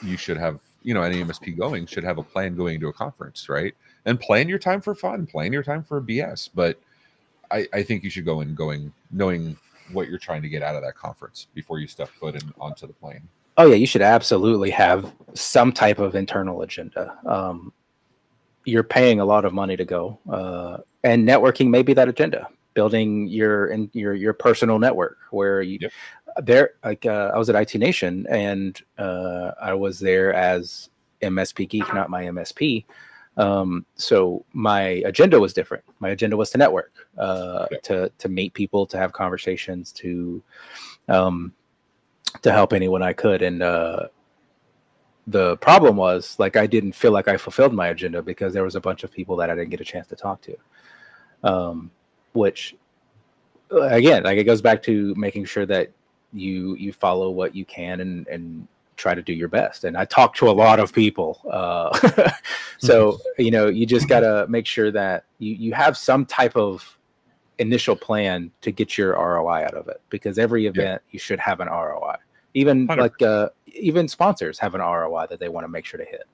[0.03, 2.93] you should have you know any MSP going should have a plan going to a
[2.93, 3.75] conference, right?
[4.07, 6.49] And plan your time for fun, plan your time for BS.
[6.55, 6.79] But
[7.51, 9.57] I, I think you should go in going knowing
[9.93, 12.87] what you're trying to get out of that conference before you step foot in onto
[12.87, 13.29] the plane.
[13.57, 17.17] Oh yeah, you should absolutely have some type of internal agenda.
[17.27, 17.73] Um,
[18.65, 22.49] you're paying a lot of money to go, uh, and networking may be that agenda.
[22.75, 25.93] building your in your your personal network where you Yep.
[26.43, 30.91] there like uh, I was at IT Nation and uh, I was there as
[31.23, 32.85] MSP geek, not my MSP.
[33.37, 35.85] Um, so my agenda was different.
[36.01, 40.43] My agenda was to network, uh, to to meet people, to have conversations, to
[41.09, 41.53] um,
[42.43, 43.43] to help anyone I could.
[43.43, 44.09] And uh,
[45.27, 48.77] the problem was like I didn't feel like I fulfilled my agenda because there was
[48.77, 50.57] a bunch of people that I didn't get a chance to talk to.
[51.43, 51.91] Um,
[52.33, 52.75] which
[53.73, 55.91] uh, again, like it goes back to making sure that
[56.33, 59.85] you you follow what you can and and try to do your best.
[59.85, 62.31] And I talk to a lot of people, uh,
[62.79, 66.99] so you know you just gotta make sure that you you have some type of
[67.59, 71.61] initial plan to get your ROI out of it because every event you should have
[71.61, 72.17] an ROI.
[72.55, 72.97] Even 100%.
[72.99, 76.25] like uh, even sponsors have an ROI that they want to make sure to hit.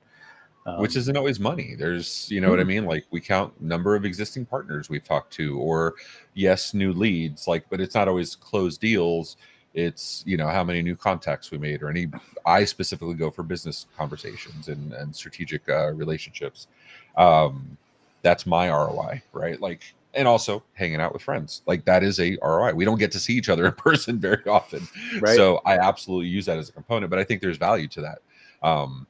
[0.65, 1.75] Um, which isn't always money.
[1.77, 2.67] There's, you know what I Mhm.
[2.69, 2.85] mean?
[2.87, 5.95] Like we count number of existing partners we've talked to, or
[6.35, 7.49] yes, new leads.
[7.49, 9.37] Like, but it's not always closed deals.
[9.75, 12.09] It's you know how many new contacts we made, or any.
[12.45, 16.67] I specifically go for business conversations and and strategic uh, relationships.
[17.17, 17.77] Um,
[18.23, 19.61] that's my ROI, right?
[19.61, 21.63] Like, and also hanging out with friends.
[21.67, 22.75] Like that is a ROI.
[22.75, 24.87] We don't get to see each other in person very often,
[25.21, 25.37] Right.
[25.37, 27.11] so I absolutely use that as a component.
[27.11, 28.19] But I think there's value to that.
[28.63, 29.07] Um,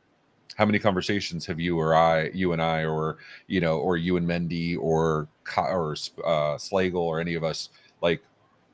[0.56, 4.16] how many conversations have you or I, you and I, or you know, or you
[4.16, 5.92] and Mendy, or or
[6.24, 7.70] uh, Slagle, or any of us?
[8.00, 8.22] Like,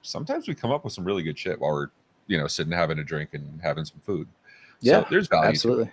[0.09, 1.89] sometimes we come up with some really good shit while we're,
[2.27, 4.27] you know, sitting having a drink and having some food.
[4.81, 5.49] Yeah, so there's value.
[5.49, 5.91] absolutely.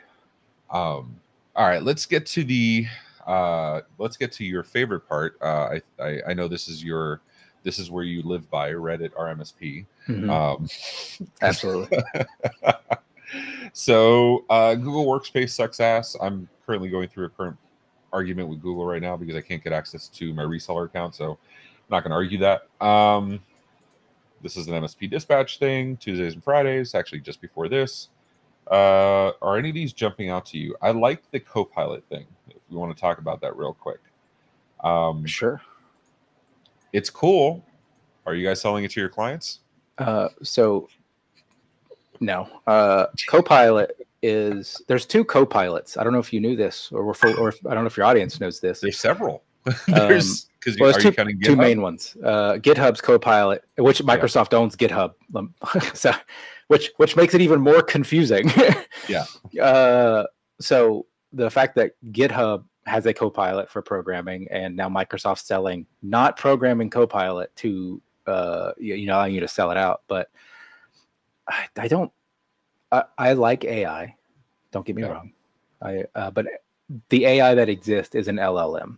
[0.72, 1.20] Um,
[1.56, 2.88] all right, let's get to the
[3.28, 5.38] uh, let's get to your favorite part.
[5.42, 7.22] Uh, I, I I know this is your
[7.64, 9.86] this is where you live by Reddit RMSP.
[10.08, 10.30] Mhm.
[10.30, 11.98] Um, absolutely.
[13.74, 16.16] so uh, Google Workspace sucks ass.
[16.22, 17.58] I'm currently going through a current
[18.14, 21.16] argument with Google right now because I can't get access to my reseller account.
[21.16, 21.38] So I'm
[21.90, 22.68] not going to argue that.
[22.86, 23.42] Um,
[24.46, 28.10] this is an MSP dispatch thing, Tuesdays and Fridays, actually just before this.
[28.70, 30.76] Uh, are any of these jumping out to you?
[30.84, 32.28] I like the Copilot thing.
[32.50, 34.02] If we want to talk about that real quick,
[34.84, 35.60] um, Sure.
[36.94, 37.66] it's cool.
[38.28, 39.62] Are you guys selling it to your clients?
[39.98, 40.90] Uh, so
[42.20, 45.98] no, uh, Copilot is there's two co-pilots.
[45.98, 47.98] I don't know if you knew this, or we're or if, I don't know if
[47.98, 48.80] your audience knows this.
[48.80, 49.42] There's several.
[49.88, 52.18] There's because well, are there's you two, two main ones.
[52.24, 55.54] Uh, GitHub's Copilot, which Microsoft owns GitHub, um,
[55.94, 56.12] so
[56.68, 58.52] which which makes it even more confusing.
[59.08, 59.26] Yeah.
[59.62, 60.26] Uh,
[60.60, 66.38] so the fact that GitHub has a Copilot for programming, and now Microsoft's selling not
[66.38, 70.30] programming Copilot to uh, you, you know allowing you to sell it out, but
[71.48, 72.12] I, I don't.
[72.92, 74.16] I, I like AI.
[74.72, 75.10] Don't get me Yeah.
[75.10, 75.34] wrong.
[75.82, 76.48] I uh, but
[77.10, 78.98] the AI that exists is an LLM.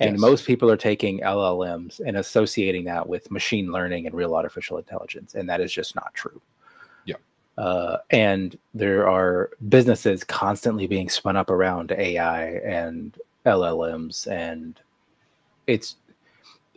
[0.00, 0.20] And Yes.
[0.20, 5.34] most people are taking LLMs and associating that with machine learning and real artificial intelligence,
[5.34, 6.40] and that is just not true.
[7.06, 7.16] Yeah.
[7.56, 14.78] Uh, and there are businesses constantly being spun up around AI and LLMs, and
[15.66, 15.96] it's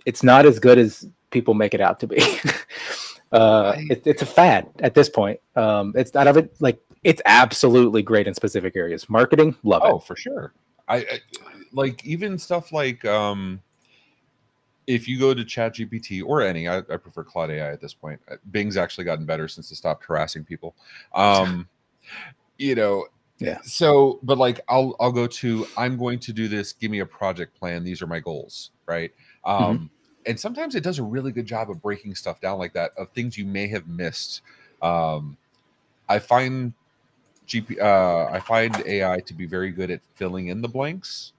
[0.05, 2.19] it's not as good as people make it out to be.
[3.33, 5.39] uh, it, it's a fad at this point.
[5.57, 9.09] Um, it's not of it like it's absolutely great in specific areas.
[9.09, 9.91] Marketing, love Oh, it.
[9.95, 10.53] Oh, for sure.
[10.87, 11.19] I, I
[11.73, 13.61] like even stuff like um
[14.87, 17.93] if you go to Chat GPT or any, I, I prefer Claude AI at this
[17.93, 18.19] point.
[18.29, 20.75] Uh, Bing's actually gotten better since it stopped harassing people.
[21.13, 21.69] Um,
[22.57, 23.05] you know,
[23.39, 23.59] Yeah.
[23.61, 26.73] So, but like, I'll I'll go to I'm going to do this.
[26.73, 27.83] Give me a project plan.
[27.83, 29.11] These are my goals, right?
[29.45, 29.89] Um,
[30.25, 33.09] and sometimes it does a really good job of breaking stuff down like that of
[33.11, 34.41] things you may have missed.
[34.81, 35.37] Um,
[36.09, 36.73] I find
[37.47, 41.33] GP, uh, I find AI to be very good at filling in the blanks,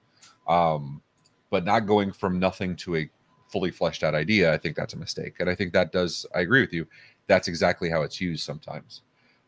[0.47, 1.01] um,
[1.49, 3.09] but not going from nothing to a
[3.49, 4.53] fully fleshed out idea.
[4.53, 6.25] I think that's a mistake, and I think that does.
[6.33, 6.87] I agree with you.
[7.27, 9.01] That's exactly how it's used sometimes.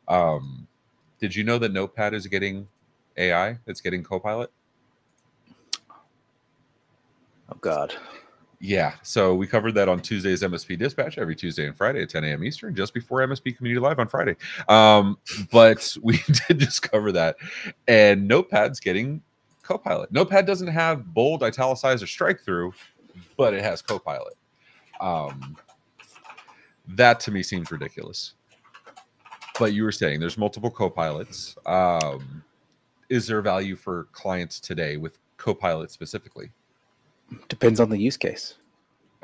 [0.08, 0.68] Um,
[1.20, 2.68] did you know that Notepad is getting
[3.18, 3.58] AI?
[3.66, 4.52] It's getting Copilot.
[7.50, 7.96] Oh God.
[8.66, 12.24] Yeah, so we covered that on Tuesday's MSP Dispatch every Tuesday and Friday at 10
[12.24, 12.46] a.m.
[12.46, 14.38] Eastern, just before MSP Community Live on Friday.
[14.70, 15.18] Um,
[15.52, 17.36] but we did just cover that,
[17.90, 19.22] and Notepad's getting
[19.64, 20.12] Copilot.
[20.12, 22.74] Notepad doesn't have bold, italicized, or strike through,
[23.38, 24.36] but it has Copilot.
[25.00, 25.58] Um,
[26.88, 28.34] that to me seems ridiculous.
[29.58, 31.56] But you were saying there's multiple Copilots.
[31.68, 32.44] Um,
[33.10, 36.52] is there value for clients today with Copilot specifically?
[37.48, 38.56] Depends on the use case.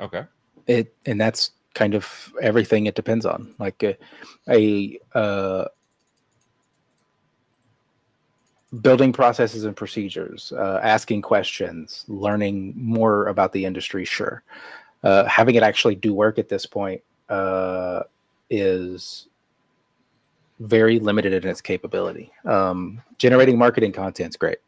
[0.00, 0.24] Okay.
[0.66, 3.54] It and that's kind of everything it depends on.
[3.58, 3.96] Like a,
[4.48, 5.66] a uh,
[8.82, 14.04] building processes and procedures, uh, asking questions, learning more about the industry.
[14.04, 14.42] Sure.
[15.02, 18.02] uh, having it actually do work at this point uh,
[18.50, 19.28] is
[20.60, 22.30] very limited in its capability.
[22.44, 24.58] Um, generating marketing content is great.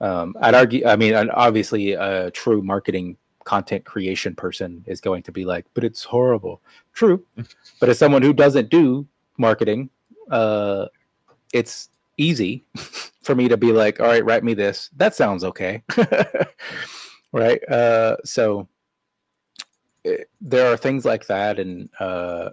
[0.00, 5.32] Um, I'd argue, I mean, obviously, a true marketing content creation person is going to
[5.32, 6.60] be like, but it's horrible.
[6.94, 7.24] True.
[7.80, 9.06] but as someone who doesn't do
[9.38, 9.88] marketing,
[10.30, 10.86] uh,
[11.52, 12.64] it's easy
[13.24, 14.90] for me to be like, all right, write me this.
[14.96, 15.82] That sounds okay.
[17.32, 17.68] right.
[17.68, 18.68] Uh, so
[20.04, 21.58] it, eh, there are things like that.
[21.58, 22.50] And, uh,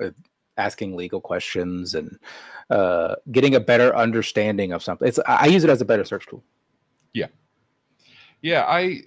[0.00, 0.10] uh
[0.56, 2.18] asking legal questions and
[2.70, 5.06] uh, getting a better understanding of something.
[5.06, 6.42] It's I use it as a better search tool.
[7.12, 7.28] Yeah,
[8.40, 8.64] yeah.
[8.68, 9.00] I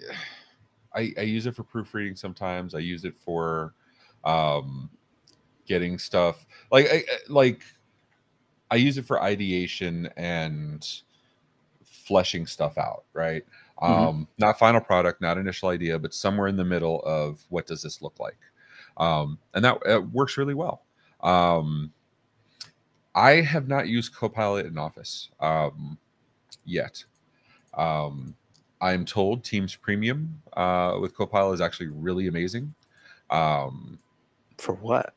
[0.93, 2.75] I, I use it for proofreading sometimes.
[2.75, 3.73] I use it for
[4.23, 4.89] um,
[5.65, 7.61] getting stuff like I, like
[8.71, 10.87] I use it for ideation and
[12.05, 13.03] fleshing stuff out.
[13.13, 13.43] Right.
[13.81, 14.07] Mm-hmm.
[14.07, 17.81] Um, not final product, not initial idea, but somewhere in the middle of what does
[17.81, 18.37] this look like.
[18.97, 20.83] Um, and that works really well.
[21.21, 21.91] Um,
[23.13, 25.97] I have not used Copilot in Office um,
[26.65, 27.03] yet.
[27.73, 28.35] Um,
[28.81, 32.73] I'm told Teams Premium uh, with Copilot is actually really amazing.
[33.29, 33.99] Um,
[34.57, 35.13] For what?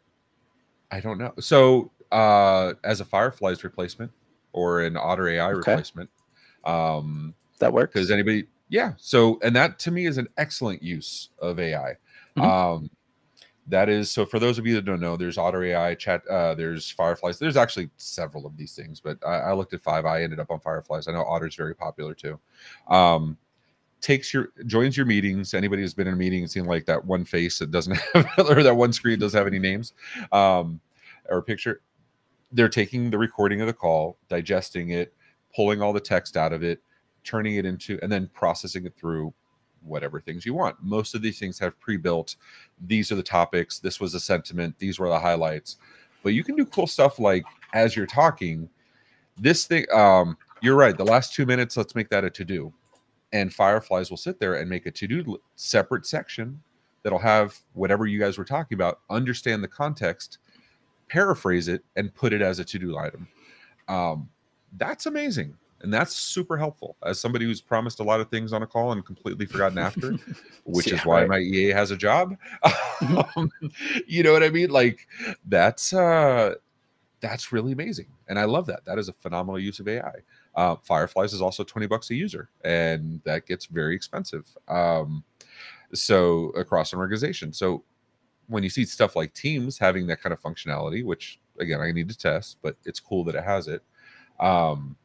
[0.91, 1.35] I don't know.
[1.39, 4.11] So, uh, as a Fireflies replacement
[4.53, 5.73] or an Otter AI okay.
[5.73, 6.09] replacement,
[6.65, 7.93] um, that works.
[7.93, 8.93] Because anybody, yeah.
[8.99, 11.97] So, and that to me is an excellent use of AI.
[12.37, 12.43] Mm-hmm.
[12.43, 12.91] Um,
[13.69, 16.55] that is so for those of you that don't know there's otter ai chat uh,
[16.55, 20.23] there's fireflies there's actually several of these things but I, I, looked at five i
[20.23, 22.39] ended up on fireflies i know otter's very popular too
[22.89, 23.37] um,
[24.01, 27.05] takes your joins your meetings anybody who's been in a meeting and seen like that
[27.05, 29.93] one face that doesn't have or that one screen doesn't have any names
[30.33, 30.81] um,
[31.29, 31.83] or picture
[32.53, 35.15] they're taking the recording of the call digesting it
[35.59, 36.81] pulling all the text out of it
[37.25, 39.35] turning it into and then processing it through
[39.83, 40.77] whatever things you want.
[40.81, 42.37] Most of these things have pre-built.
[42.87, 43.81] These are the topics.
[43.81, 44.79] This was the sentiment.
[44.79, 45.79] These were the highlights.
[46.23, 47.45] But you can do cool stuff like
[47.75, 48.69] as you're talking,
[49.37, 49.85] this thing.
[49.93, 50.97] Um, you're right.
[50.97, 52.73] The last two minutes, let's make that a to-do,
[53.33, 56.63] and Fireflies will sit there and make a to-do separate section
[57.03, 59.01] that'll have whatever you guys were talking about.
[59.11, 60.39] Understand the context,
[61.09, 63.27] paraphrase it, and put it as a to-do item.
[63.89, 64.29] Um,
[64.77, 68.63] that's amazing and that's super helpful as somebody who's promised a lot of things on
[68.63, 70.13] a call and completely forgotten after
[70.65, 71.29] which yeah, is why right.
[71.29, 72.37] my ea has a job.
[73.37, 73.49] Um,
[74.09, 74.71] you know what i mean?
[74.71, 75.07] Like
[75.47, 76.55] that's uh
[77.21, 78.85] that's really amazing and i love that.
[78.87, 80.15] That is a phenomenal use of ai
[80.57, 85.23] uh, fireflies is also 20 bucks a user and that gets very expensive um
[85.95, 87.53] so across an organization.
[87.53, 87.85] So
[88.49, 92.09] when you see stuff like teams having that kind of functionality which again i need
[92.09, 93.83] to test but it's cool that it has it
[94.41, 94.97] um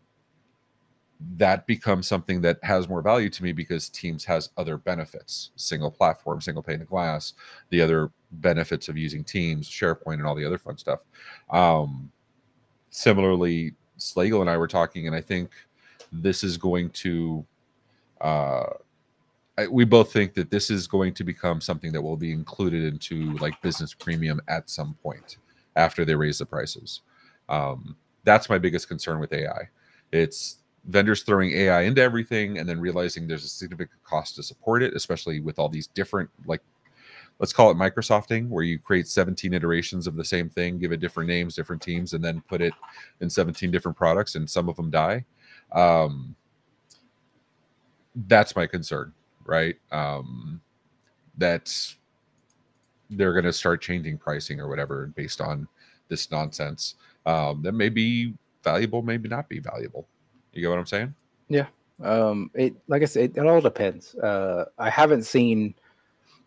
[1.38, 5.92] that becomes something that has more value to me because Teams has other benefits single
[5.92, 7.34] platform, single pane of glass,
[7.70, 11.00] the other benefits of using Teams, SharePoint, and all the other fun stuff.
[11.50, 12.12] Um,
[12.90, 15.52] similarly, Slagle and I were talking, and I think
[16.12, 17.46] this is going to,
[18.22, 18.66] uh,
[19.58, 22.84] I, we both think that this is going to become something that will be included
[22.84, 25.38] into like business premium at some point
[25.76, 27.02] after they raise the prices.
[27.50, 29.70] Um, that's my biggest concern with AI.
[30.12, 34.84] It's vendors throwing AI into everything and then realizing there's a significant cost to support
[34.84, 36.62] it, especially with all these different, like,
[37.40, 41.00] let's call it Microsofting, where you create 17 iterations of the same thing, give it
[41.00, 42.74] different names, different teams, and then put it
[43.22, 45.26] in 17 different products, and some of them die.
[45.72, 46.36] Um,
[48.28, 49.14] that's my concern,
[49.46, 49.76] right?
[49.92, 50.62] Um,
[51.38, 51.98] that's
[53.10, 55.68] they're going to start changing pricing or whatever based on
[56.10, 58.34] this nonsense um, that may be
[58.64, 60.08] valuable, maybe not be valuable.
[60.54, 61.14] You get what I'm saying?
[61.50, 61.68] Yeah.
[62.02, 64.16] Um, it like I said, it, it all depends.
[64.16, 65.76] Uh, I haven't seen.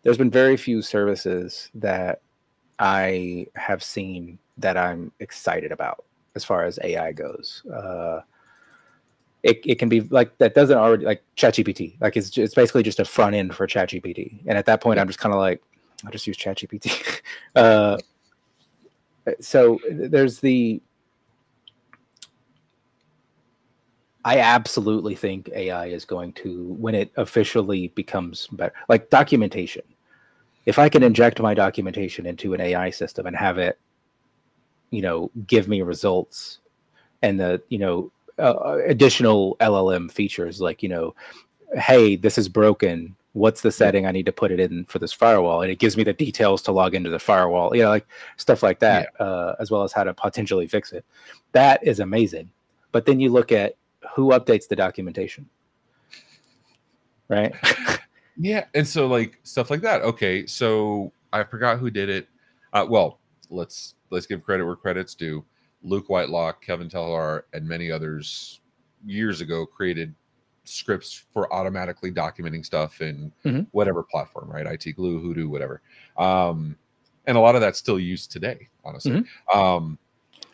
[0.03, 2.21] There's been very few services that
[2.79, 6.05] I have seen that I'm excited about
[6.35, 7.63] as far as AI goes.
[7.73, 8.21] Uh,
[9.43, 11.99] it, it can be like that doesn't already like ChatGPT.
[12.01, 15.07] Like it's it's basically just a front end for ChatGPT, and at that point, I'm
[15.07, 15.61] just kind of like,
[16.05, 17.21] I'll just use ChatGPT.
[17.55, 17.97] uh,
[19.27, 20.81] Uh, so uh, there's the
[24.27, 29.83] I absolutely think AI is going to, when it officially becomes better, like documentation.
[30.65, 33.79] If I can inject my documentation into an AI system and have it,
[34.89, 36.59] you know, give me results
[37.21, 41.15] and the, you know, uh, uh additional LLM features like, you know,
[41.75, 43.15] hey, this is broken.
[43.37, 45.61] What's the setting I need to put it in for this firewall?
[45.61, 48.07] And it gives me the details to log into the firewall, you know, like
[48.37, 49.25] stuff like that, yeah.
[49.25, 51.05] uh, as well as how to potentially fix it.
[51.51, 52.51] That is amazing.
[52.91, 53.75] But then you look at
[54.15, 55.49] who updates the documentation
[57.27, 57.53] right
[58.37, 60.03] Yeah, and so like stuff like that.
[60.03, 62.27] Okay, so I forgot who did it.
[62.71, 63.19] Uh, well,
[63.49, 65.43] let's let's give credit where credit's due.
[65.81, 68.61] Luke Whitelock, Kelvin Tegelaar, and many others
[69.05, 70.13] years ago created
[70.67, 73.67] scripts for automatically documenting stuff in Mhm.
[73.71, 74.65] whatever platform, right?
[74.65, 75.81] IT Glue, Hudu, whatever.
[76.17, 76.77] Um,
[77.25, 79.23] and a lot of that's still used today, honestly.
[79.53, 79.97] Um,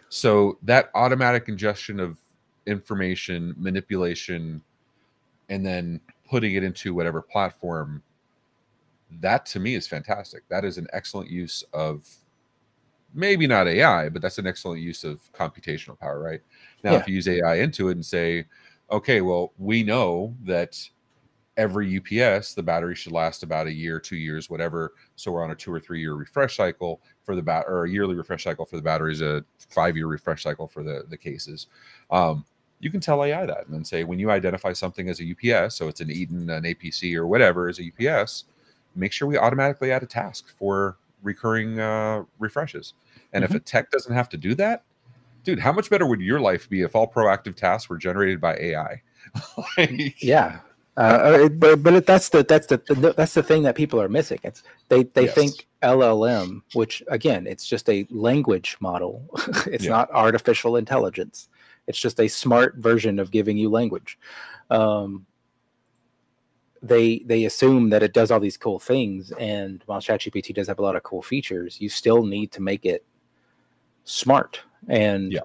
[0.10, 2.18] so that automatic ingestion of
[2.66, 4.62] information, manipulation,
[5.50, 6.00] and then
[6.30, 8.02] putting it into whatever platform,
[9.20, 10.48] that to me is fantastic.
[10.50, 12.08] That is an excellent use of
[13.14, 16.42] maybe not AI, but that's an excellent use of computational power, right?
[16.84, 17.00] Now, Yeah.
[17.00, 18.46] if you use AI into it and say,
[18.94, 20.80] okay, well, we know that
[21.58, 24.94] every UPS, the battery should last about a year, two years, whatever.
[25.16, 27.90] So we're on a two or three year refresh cycle for the bat or a
[27.90, 31.68] yearly refresh cycle for the batteries, a five year refresh cycle for the, the cases.
[32.12, 32.46] Um,
[32.80, 35.76] you can tell AI that and then say, when you identify something as a UPS,
[35.76, 38.46] so it's an Eaton, an APC, or whatever as a UPS,
[38.96, 42.94] make sure we automatically add a task for recurring uh, refreshes.
[43.32, 44.84] And if a tech doesn't have to do that,
[45.44, 48.56] dude, how much better would your life be if all proactive tasks were generated by
[48.58, 49.02] AI?
[49.78, 50.60] Like, Yeah.
[50.96, 52.78] Uh, but but it- that's the that's the
[53.18, 54.40] that's the thing that people are missing.
[54.44, 55.34] It's they they Yes.
[55.34, 59.26] think LLM, which again, it's just a language model.
[59.66, 59.92] it's Yeah.
[59.92, 61.50] not artificial intelligence.
[61.88, 64.20] It's just a smart version of giving you language.
[64.70, 65.26] Um,
[66.84, 70.80] they they assume that it does all these cool things, and while ChatGPT does have
[70.80, 73.04] a lot of cool features, you still need to make it
[74.04, 74.60] smart.
[74.88, 75.42] And Yeah.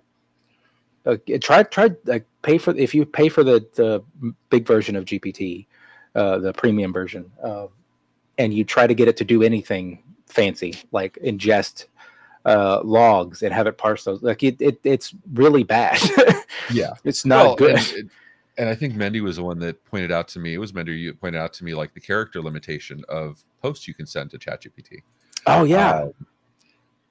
[1.07, 4.03] uh, try try like pay for if you pay for the the
[4.51, 5.67] big version of GPT,
[6.15, 7.67] uh, the premium version, uh,
[8.39, 11.87] and you try to get it to do anything fancy like ingest
[12.45, 15.99] uh, logs and have it parse those, like it, it it's really bad.
[16.73, 16.93] yeah.
[17.05, 17.77] it's not Well, good.
[17.97, 18.11] And,
[18.59, 20.55] and I think Mendy was the one that pointed out to me.
[20.55, 23.95] It was Mendy you pointed out to me like the character limitation of posts you
[23.95, 24.99] can send to ChatGPT.
[25.47, 26.13] oh yeah, Um,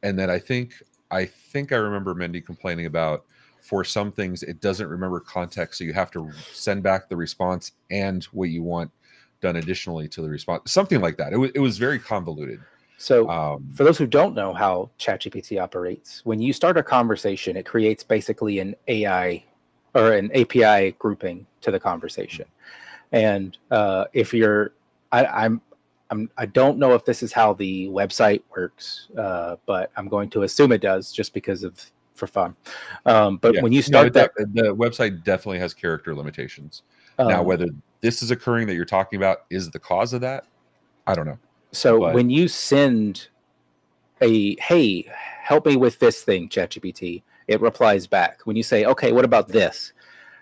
[0.04, 0.74] and then I think
[1.12, 3.26] I think I remember Mendy complaining about
[3.62, 7.74] for some things it doesn't remember context, so you have to send back the response
[7.92, 8.92] and what you want
[9.42, 11.34] done additionally to the response, something like that.
[11.34, 12.60] It was it was very convoluted.
[12.98, 17.58] so Um, for those who don't know how ChatGPT operates, when you start a conversation,
[17.58, 19.44] it creates basically an AI
[19.94, 22.46] or an API grouping to the conversation.
[23.12, 24.74] And uh, if you're,
[25.12, 25.62] I, I'm,
[26.10, 30.30] I'm, I don't know if this is how the website works, uh, but I'm going
[30.32, 31.80] to assume it does, just because of
[32.16, 32.56] for fun.
[33.06, 33.62] Um, but yeah.
[33.62, 36.84] when you start it that, def- the website definitely has character limitations.
[37.20, 37.68] now, um, whether
[38.02, 40.46] this is occurring that you're talking about is the cause of that,
[41.06, 41.38] I don't know.
[41.72, 43.28] So But- when you send
[44.22, 45.04] a hey,
[45.42, 48.42] help me with this thing, ChatGPT, it replies back.
[48.46, 49.94] When you say, okay, what about this?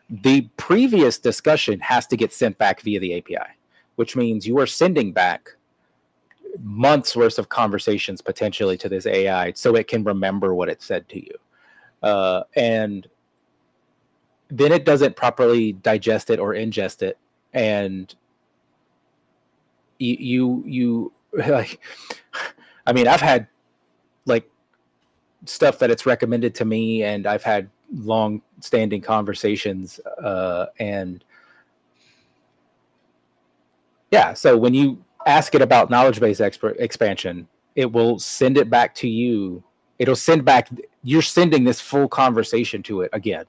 [0.09, 3.51] The previous discussion has to get sent back via the API,
[3.95, 5.54] which means you are sending back
[6.61, 11.07] months worth of conversations potentially to this AI so it can remember what it said
[11.09, 11.33] to you.
[12.03, 13.07] Uh, and
[14.49, 17.17] then it doesn't properly digest it or ingest it.
[17.53, 18.13] And
[19.99, 21.11] you you you
[21.51, 21.79] like
[22.85, 23.47] i mean i've had
[24.25, 24.49] like
[25.45, 31.23] stuff that it's recommended to me and i've had long standing conversations uh and
[34.11, 38.69] yeah so when you ask it about knowledge base expert expansion it will send it
[38.69, 39.63] back to you
[39.99, 40.69] it'll send back
[41.03, 43.45] you're sending this full conversation to it again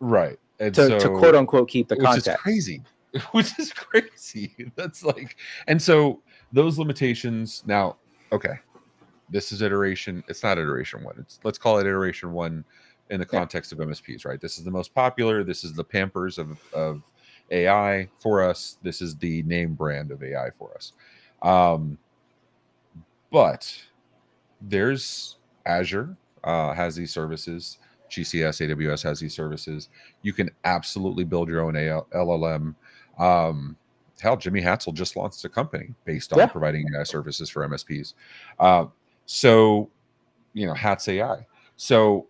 [0.00, 0.38] Right.
[0.58, 2.82] And to, so, to quote unquote keep the which context is crazy.
[3.32, 4.54] Which is crazy.
[4.76, 5.36] That's like,
[5.66, 7.64] and so those limitations.
[7.66, 7.96] Now,
[8.30, 8.54] okay,
[9.28, 10.22] this is iteration.
[10.28, 11.16] It's not iteration one.
[11.18, 12.64] It's let's call it iteration one
[13.10, 13.40] in the Yeah.
[13.40, 14.24] context of MSPs.
[14.24, 14.40] Right.
[14.40, 15.42] This is the most popular.
[15.42, 17.02] This is the Pampers of of
[17.50, 18.78] AI for us.
[18.82, 20.92] This is the name brand of AI for us.
[21.42, 21.98] Um,
[23.30, 23.72] but
[24.60, 25.36] there's
[25.66, 27.78] Azure uh, has these services.
[28.10, 29.88] GCS, AWS has these services.
[30.22, 32.74] You can absolutely build your own AL- LLM.
[33.18, 33.76] Um,
[34.20, 36.46] hell, Jimmy Hatzell just launched a company based on Yeah.
[36.46, 38.14] providing AI services for MSPs.
[38.58, 38.86] Uh,
[39.26, 39.88] so,
[40.54, 41.46] you know, Hatz AI.
[41.76, 42.26] So,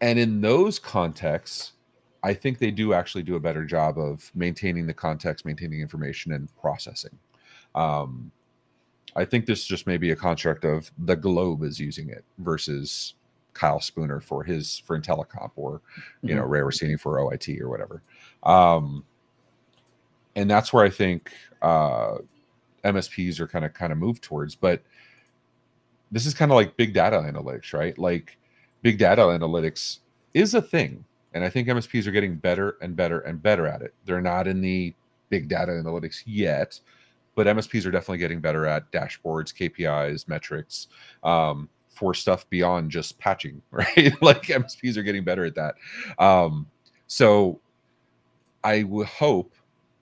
[0.00, 1.72] and in those contexts,
[2.22, 6.32] I think they do actually do a better job of maintaining the context, maintaining information,
[6.32, 7.18] and processing.
[7.74, 8.30] Um,
[9.16, 13.14] I think this just may be a construct of the Globe is using it versus
[13.54, 15.80] Kyle Spooner for his for Intellicomp or
[16.22, 18.02] you know Ray Orsini for OIT or whatever.
[18.42, 19.04] Um,
[20.36, 22.18] and that's where I think uh,
[22.84, 24.54] MSPs are kind of kind of moved towards.
[24.54, 24.82] But
[26.10, 27.96] this is kind of like big data analytics, right?
[27.98, 28.38] Like
[28.82, 29.98] big data analytics
[30.34, 31.04] is a thing,
[31.34, 33.94] and I think MSPs are getting better and better and better at it.
[34.04, 34.94] They're not in the
[35.28, 36.78] big data analytics yet,
[37.34, 40.88] but MSPs are definitely getting better at dashboards, KPIs, metrics.
[41.22, 41.68] Um,
[42.00, 44.12] for stuff beyond just patching, right?
[44.22, 45.74] like MSPs are getting better at that.
[46.18, 46.66] Um,
[47.06, 47.60] so
[48.64, 49.52] I would hope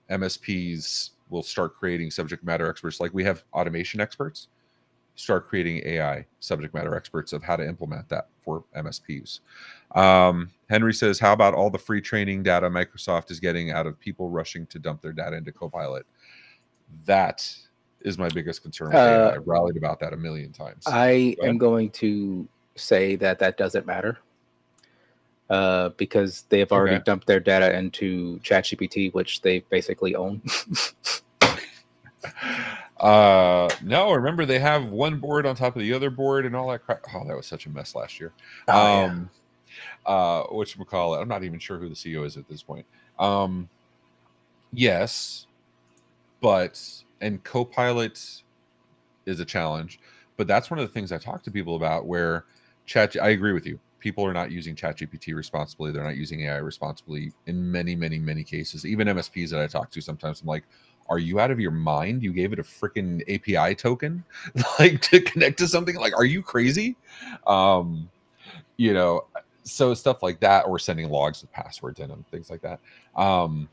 [0.09, 4.47] MSPs will start creating subject matter experts like we have automation experts
[5.19, 9.41] start creating AI subject matter experts of how to implement that for MSPs.
[9.93, 13.99] Um, Henry says, How about all the free training data Microsoft is getting out of
[13.99, 16.05] people rushing to dump their data into Copilot?
[17.05, 17.53] That
[18.01, 18.95] is my biggest concern.
[18.95, 20.83] Uh, I've rallied about that a million times.
[20.87, 24.19] I am going to say that that doesn't matter
[25.49, 27.03] uh, because they have already okay.
[27.05, 30.41] dumped their data into ChatGPT, which they basically own.
[32.99, 36.69] uh, no, remember they have one board on top of the other board and all
[36.69, 37.05] that crap.
[37.13, 38.33] Oh, that was such a mess last year.
[38.67, 39.29] Oh, um,
[40.05, 40.13] yeah.
[40.13, 41.21] uh, which we call it.
[41.21, 42.85] I'm not even sure who the CEO is at this point.
[43.17, 43.69] Um,
[44.73, 45.47] yes,
[46.41, 46.81] but
[47.21, 48.43] and Copilot
[49.25, 49.99] is a challenge,
[50.35, 52.45] but that's one of the things I talk to people about where
[52.85, 53.15] chat.
[53.21, 53.79] I agree with you.
[53.99, 55.91] People are not using ChatGPT responsibly.
[55.91, 58.85] They're not using AI responsibly in many, many, many cases.
[58.85, 60.63] Even MSPs that I talk to, sometimes I'm like,
[61.09, 62.23] "Are you out of your mind?
[62.23, 64.23] You gave it a freaking API token,
[64.79, 65.95] like to connect to something?
[65.95, 66.95] Like, are you crazy?"
[67.47, 68.09] Um,
[68.77, 69.25] you know,
[69.63, 72.79] so stuff like that, or sending logs with passwords in them, things like that.
[73.15, 73.69] Um,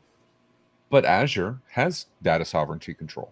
[0.89, 3.31] but Azure has data sovereignty control.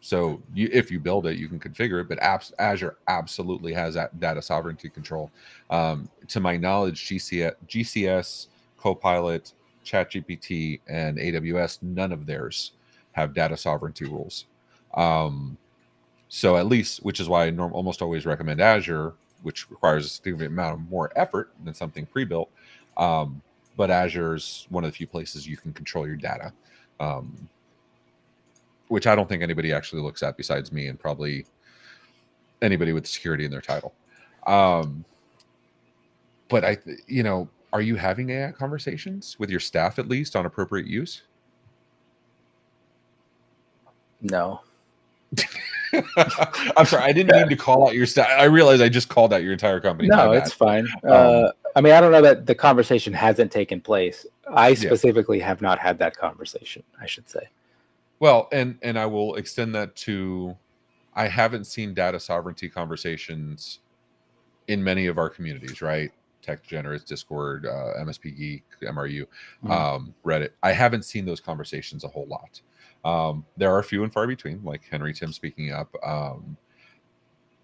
[0.00, 3.94] So you, if you build it, you can configure it, but apps, Azure absolutely has
[3.94, 5.30] that data sovereignty control.
[5.70, 8.46] Um, to my knowledge, GCS, GCS,
[8.78, 9.52] Copilot,
[9.84, 12.72] ChatGPT, and AWS, none of theirs
[13.12, 14.46] have data sovereignty rules.
[14.94, 15.56] Um,
[16.28, 20.08] so at least, which is why I norm- almost always recommend Azure, which requires a
[20.08, 22.50] significant amount of more effort than something pre-built.
[22.96, 23.40] Um,
[23.76, 26.52] but Azure is one of the few places you can control your data.
[27.00, 27.48] Um,
[28.88, 31.46] which I don't think anybody actually looks at besides me and probably
[32.62, 33.94] anybody with security in their title.
[34.46, 35.04] Um,
[36.48, 40.46] but I, you know, are you having AI conversations with your staff at least on
[40.46, 41.22] appropriate use?
[44.20, 44.60] No.
[46.76, 48.28] I'm sorry, I didn't mean to call out your staff.
[48.28, 50.08] I realize I just called out your entire company.
[50.08, 50.86] No, it's fine.
[51.04, 54.26] Um, uh, I mean, I don't know that the conversation hasn't taken place.
[54.52, 55.46] I specifically yeah.
[55.46, 56.82] have not had that conversation.
[57.00, 57.48] I should say.
[58.20, 60.56] Well, and and I will extend that to
[61.14, 63.80] I haven't seen data sovereignty conversations
[64.66, 66.12] in many of our communities, right?
[66.48, 69.70] Tech Generous, Discord, uh, MSP Geek, MRU, mm-hmm.
[69.70, 70.50] um, Reddit.
[70.62, 72.62] I haven't seen those conversations a whole lot.
[73.04, 75.94] Um, there are few and far between, like Henry Timm speaking up.
[76.02, 76.56] Um,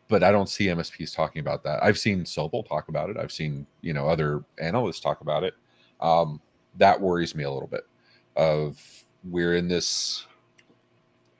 [0.08, 1.82] but I don't see MSPs talking about that.
[1.82, 3.16] I've seen Sobel talk about it.
[3.16, 5.54] I've seen you know other analysts talk about it.
[6.02, 6.42] Um,
[6.76, 7.86] that worries me a little bit.
[8.36, 8.78] Of
[9.24, 10.26] we're in this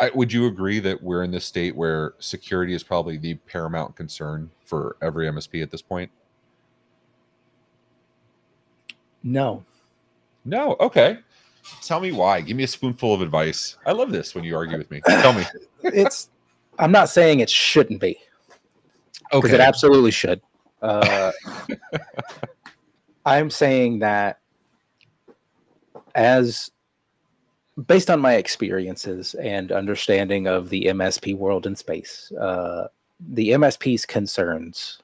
[0.00, 3.96] I, would you agree that we're in this state where security is probably the paramount
[3.96, 6.10] concern for every MSP at this point?
[9.24, 9.64] No.
[10.44, 10.76] No.
[10.78, 11.18] Okay.
[11.82, 12.42] Tell me why.
[12.42, 13.78] Give me a spoonful of advice.
[13.86, 15.00] I love this when you argue with me.
[15.06, 15.44] Tell me.
[15.82, 16.28] it's.
[16.78, 18.18] I'm not saying it shouldn't be.
[19.32, 19.54] Because okay.
[19.54, 20.40] it absolutely should.
[20.82, 21.32] Uh,
[23.26, 24.40] I'm saying that
[26.14, 26.70] as
[27.86, 32.88] based on my experiences and understanding of the MSP world in space, uh,
[33.20, 35.00] the MSP's concerns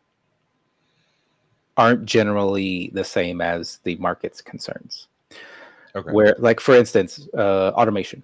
[1.81, 5.09] aren't generally the same as the market's concerns.
[5.97, 6.13] Okay.
[6.13, 8.23] Where, like for instance, uh, automation.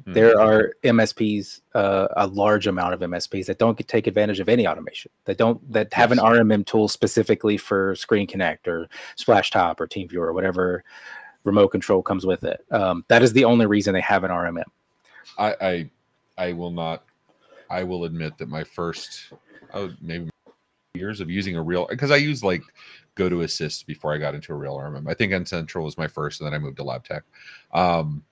[0.00, 0.12] Mm-hmm.
[0.12, 4.68] There are MSPs, uh, a large amount of MSPs that don't take advantage of any
[4.68, 5.10] automation.
[5.24, 6.20] That don't that have yes.
[6.20, 10.84] an RMM tool specifically for Screen Connect or Splashtop or TeamViewer or whatever
[11.42, 12.64] remote control comes with it.
[12.70, 14.64] Um, that is the only reason they have an RMM.
[15.38, 15.90] I, I,
[16.38, 17.02] I will not.
[17.68, 19.32] I will admit that my first,
[19.74, 20.30] oh, maybe
[20.96, 22.62] years of using a real because I used like
[23.16, 25.08] GoToAssist before I got into a real RMM.
[25.08, 27.22] I think N-central was my first, and then I moved to LabTech.
[27.72, 28.22] Um,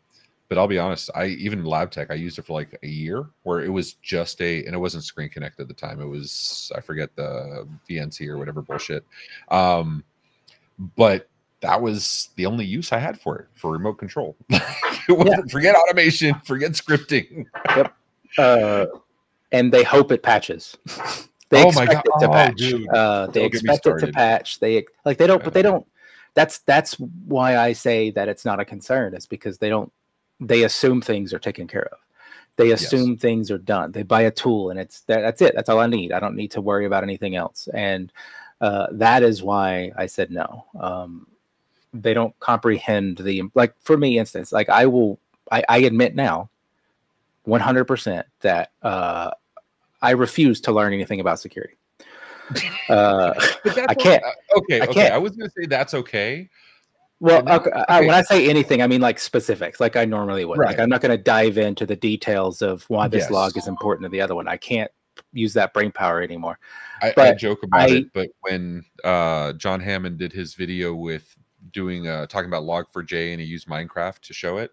[0.49, 3.27] but I'll be honest, I even Lab Tech, I used it for like a year
[3.43, 6.01] where it was just a, and it wasn't Screen Connect at the time.
[6.01, 9.05] It was I forget the VNC or whatever bullshit.
[9.49, 10.05] Um,
[10.97, 11.29] but
[11.61, 14.37] that was the only use I had for it for remote control.
[14.51, 15.41] yeah.
[15.51, 17.47] Forget automation, forget scripting.
[17.75, 17.97] yep.
[18.37, 18.87] Uh,
[19.51, 20.77] and they hope it patches.
[21.51, 22.57] they oh expect it to oh, patch.
[22.57, 22.89] Dude.
[22.89, 24.61] Uh, they don't expect it to patch.
[24.61, 25.87] They like they don't, but they don't.
[26.35, 29.15] That's that's why I say that it's not a concern.
[29.15, 29.93] It's because they don't.
[30.41, 31.99] They assume things are taken care of.
[32.57, 33.21] They assume yes.
[33.21, 33.93] things are done.
[33.93, 35.55] They buy a tool and it's that, that's it.
[35.55, 36.13] That's all I need.
[36.13, 37.69] I don't need to worry about anything else.
[37.75, 38.13] And
[38.61, 40.65] uh, that is why I said no.
[40.79, 41.27] Um,
[41.95, 45.19] they don't comprehend the like for me instance like i will
[45.53, 46.51] i, I admit now
[47.47, 49.31] 100% that uh,
[50.05, 51.75] I refuse to learn anything about security.
[52.91, 53.33] Uh,
[53.89, 54.23] I can't.
[54.59, 54.93] okay, I okay.
[54.93, 55.15] can't.
[55.15, 56.51] I was going to say that's okay.
[57.19, 60.45] Well, that- okay, I, when I say anything, I mean like specifics, like I normally
[60.45, 60.59] would.
[60.59, 60.81] Like Right.
[60.81, 63.31] I'm not going to dive into the details of why this Yes.
[63.31, 64.47] log is important to the other one.
[64.47, 64.91] I can't
[65.33, 66.59] use that brain power anymore.
[67.01, 71.35] I, I joke about I- it, but when uh, John Hammond did his video with
[71.73, 74.71] doing uh, talking about Log4j and he used Minecraft to show it,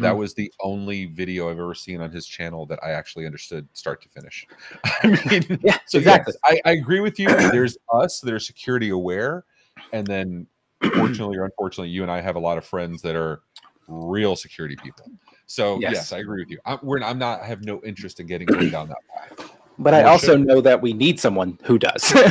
[0.00, 0.18] that Mhm.
[0.18, 4.02] was the only video I've ever seen on his channel that I actually understood start
[4.02, 4.46] to finish.
[4.84, 6.34] I mean, yeah, so exactly.
[6.44, 7.28] yes, I, I agree with you.
[7.50, 9.44] There's us that are security aware,
[9.92, 10.46] and then
[10.94, 13.42] fortunately or unfortunately, you and I have a lot of friends that are
[13.86, 15.10] real security people.
[15.46, 16.12] So yes, Yes.
[16.12, 16.58] I agree with you.
[16.64, 17.42] I'm, we're, I'm not.
[17.42, 19.52] I have no interest in getting down that path.
[19.78, 20.46] But I also should.
[20.46, 22.12] know that we need someone who does.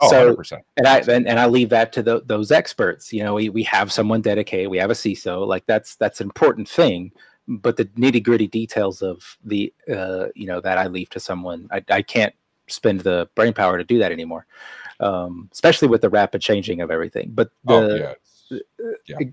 [0.00, 0.60] Oh, so 100%.
[0.76, 3.12] and I and, and I leave that to tho- those experts.
[3.14, 6.26] You know, we, we have someone dedicated, we have a CISO, like that's that's an
[6.26, 7.12] important thing.
[7.48, 11.66] But the nitty gritty details of the uh, you know that I leave to someone.
[11.70, 12.34] I, I can't
[12.66, 14.46] spend the brain power to do that anymore,
[15.00, 17.30] um, especially with the rapid changing of everything.
[17.34, 18.58] But the oh yeah.
[19.18, 19.32] It's-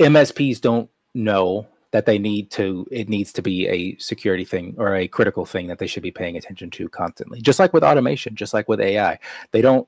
[0.00, 4.96] MSPs don't know that they need to it needs to be a security thing or
[4.96, 7.40] a critical thing that they should be paying attention to constantly.
[7.40, 9.16] Just like with automation just like with ai
[9.52, 9.86] they don't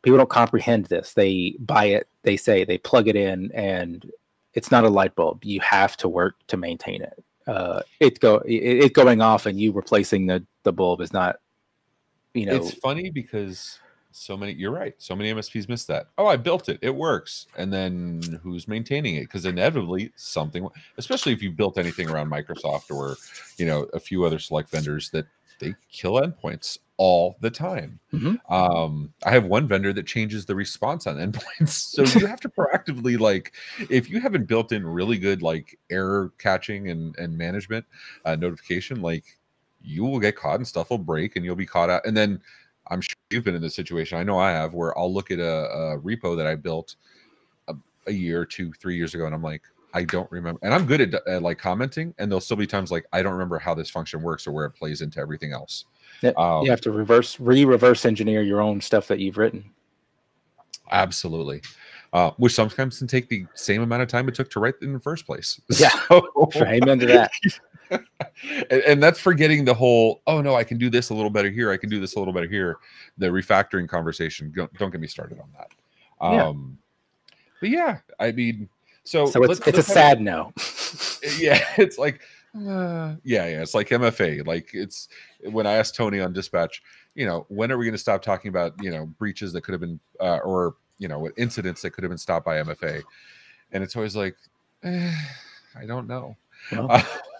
[0.00, 1.12] people don't comprehend this.
[1.12, 4.10] They buy it they say they plug it in and
[4.54, 5.44] it's not a light bulb.
[5.44, 7.22] You have to work to maintain it.
[7.46, 11.40] Uh it go it, it going off and you replacing the the bulb is not
[12.32, 13.78] you know it's funny because
[14.16, 16.06] so many you're right so many msps miss that.
[16.18, 17.46] Oh i built it it works.
[17.56, 19.22] And then who's maintaining it?
[19.22, 23.16] Because inevitably something especially if you built anything around microsoft or
[23.58, 25.26] you know a few other select vendors that
[25.58, 27.98] they kill endpoints all the time.
[28.12, 28.38] Mhm.
[28.52, 31.70] um i have one vendor that changes the response on endpoints.
[31.70, 33.52] So you have to proactively like
[33.90, 37.84] if you haven't built in really good like error catching and and management
[38.24, 39.24] uh, notification like
[39.82, 42.06] you will get caught and stuff will break and you'll be caught out.
[42.06, 42.40] And then
[42.88, 45.38] i'm sure you've been in this situation i know i have where i'll look at
[45.38, 46.96] a, a repo that i built
[47.68, 47.74] a,
[48.06, 49.62] a year two three years ago and i'm like
[49.92, 52.90] i don't remember and i'm good at, at like commenting and there'll still be times
[52.90, 55.84] like i don't remember how this function works or where it plays into everything else.
[56.36, 59.70] Um, you have to reverse re-reverse engineer your own stuff that you've written.
[60.90, 61.62] Absolutely.
[62.12, 64.92] Uh, which sometimes can take the same amount of time it took to write in
[64.92, 65.60] the first place.
[65.78, 65.90] Yeah.
[66.08, 67.30] So- amen to that
[67.90, 71.50] and, and that's forgetting the whole oh no i can do this a little better
[71.50, 71.70] here.
[71.70, 72.78] I can do this a little better here.
[73.18, 74.52] The refactoring conversation.
[74.54, 75.70] Don't, don't get me started on that.
[76.20, 76.46] Yeah.
[76.46, 76.78] um
[77.60, 78.68] but yeah i mean
[79.04, 80.52] so so it's, let's- it's a let's sad no.
[81.38, 82.20] Yeah it's like
[82.56, 85.08] uh, yeah yeah it's like mfa like it's
[85.50, 86.82] when i asked tony on dispatch
[87.16, 89.72] you know when are we going to stop talking about you know breaches that could
[89.72, 93.02] have been uh, or you know incidents that could have been stopped by mfa
[93.72, 94.36] and it's always like
[94.84, 95.12] eh,
[95.76, 96.36] i don't know
[96.72, 96.90] Well,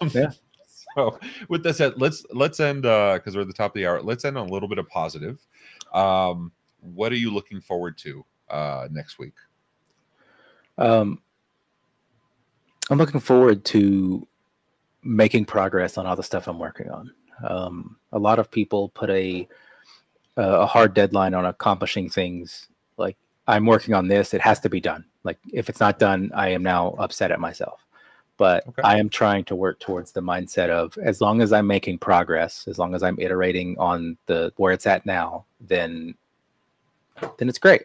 [0.01, 0.31] Um, yeah.
[0.95, 1.19] so
[1.49, 4.01] with that said let's let's end uh because we're at the top of the hour
[4.01, 5.45] let's end on a little bit of positive
[5.93, 9.33] um what are you looking forward to uh next week
[10.77, 11.21] Um,
[12.89, 14.27] I'm looking forward to
[15.03, 17.11] making progress on all the stuff I'm working on.
[17.47, 19.47] Um, a lot of people put a
[20.37, 22.67] a hard deadline on accomplishing things.
[22.97, 23.17] Like
[23.47, 25.05] I'm working on this, it has to be done.
[25.23, 27.84] Like if it's not done, I am now upset at myself.
[28.37, 28.81] But Okay.
[28.83, 32.67] I am trying to work towards the mindset of as long as I'm making progress,
[32.67, 36.15] as long as I'm iterating on the where it's at now, then
[37.37, 37.83] then it's great.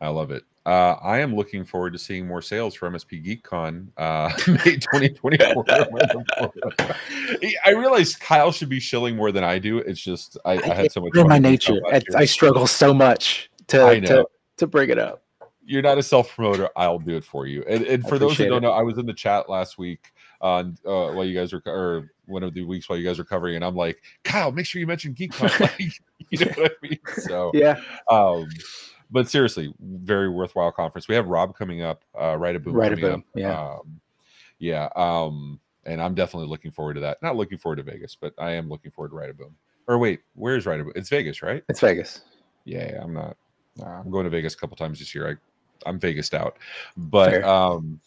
[0.00, 0.44] I love it.
[0.64, 5.64] Uh, I am looking forward to seeing more sales for MSP GeekCon uh, May 2024.
[7.66, 9.78] I realize Kyle should be shilling more than I do.
[9.78, 11.10] It's just I, I had so much.
[11.14, 11.80] in fun my nature.
[11.92, 12.00] I.
[12.16, 14.26] I struggle so much to, to
[14.58, 15.24] to bring it up.
[15.64, 16.68] You're not a self promoter.
[16.76, 17.64] I'll do it for you.
[17.68, 18.60] And, and for those who don't it.
[18.62, 22.10] know, I was in the chat last week on uh, while you guys were or
[22.26, 24.80] one of the weeks while you guys were covering, and I'm like, Kyle, make sure
[24.80, 25.60] you mention GeekCon.
[25.60, 25.92] like,
[26.30, 26.98] you know what I mean?
[27.14, 28.48] So Yeah, um
[29.12, 32.92] but seriously very worthwhile conference we have rob coming up uh Right of Boom Right
[32.92, 33.70] a coming Boom, yeah.
[33.74, 34.00] um
[34.58, 38.32] yeah um and i'm definitely looking forward to that not looking forward to vegas but
[38.38, 39.54] i am looking forward to Right of Boom
[39.86, 42.22] or wait where's Right of Boom it's vegas right it's Vegas.
[42.64, 43.36] yeah i'm not
[43.84, 45.34] i'm going to vegas a couple times this year i
[45.86, 46.58] i'm Vegas out
[46.96, 47.46] but Fair.
[47.46, 48.00] um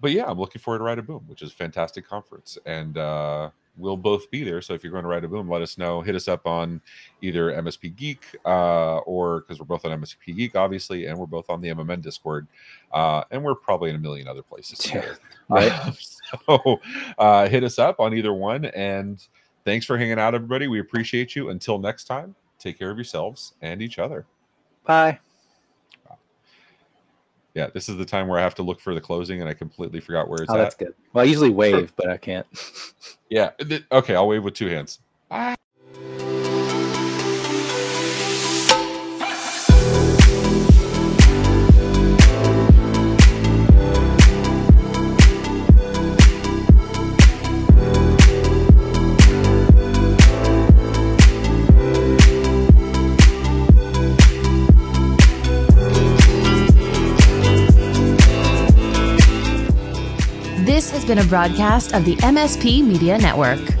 [0.00, 2.98] but yeah i'm looking forward to Right of Boom which is a fantastic conference and
[2.98, 5.78] uh we'll both be there so if you're going to Right of Boom let us
[5.78, 6.80] know hit us up on
[7.22, 11.48] either msp geek uh or because we're both on msp geek obviously and we're both
[11.48, 12.46] on the mmn discord
[12.92, 15.18] uh and we're probably in a million other places together.
[15.48, 15.72] right.
[16.46, 16.78] So
[17.16, 19.26] uh hit us up on either one and
[19.64, 23.54] thanks for hanging out everybody we appreciate you until next time take care of yourselves
[23.62, 24.26] and each other
[24.84, 25.18] Bye.
[27.54, 29.54] Yeah, this is the time where I have to look for the closing, and I
[29.54, 30.58] completely forgot where it's Oh, at.
[30.58, 30.94] that's good.
[31.12, 32.46] Well, I usually wave, but I can't.
[33.30, 33.50] Yeah.
[33.92, 35.00] Okay, I'll wave with two hands.
[35.30, 35.56] This
[61.08, 63.77] been a broadcast of the MSP Media Network.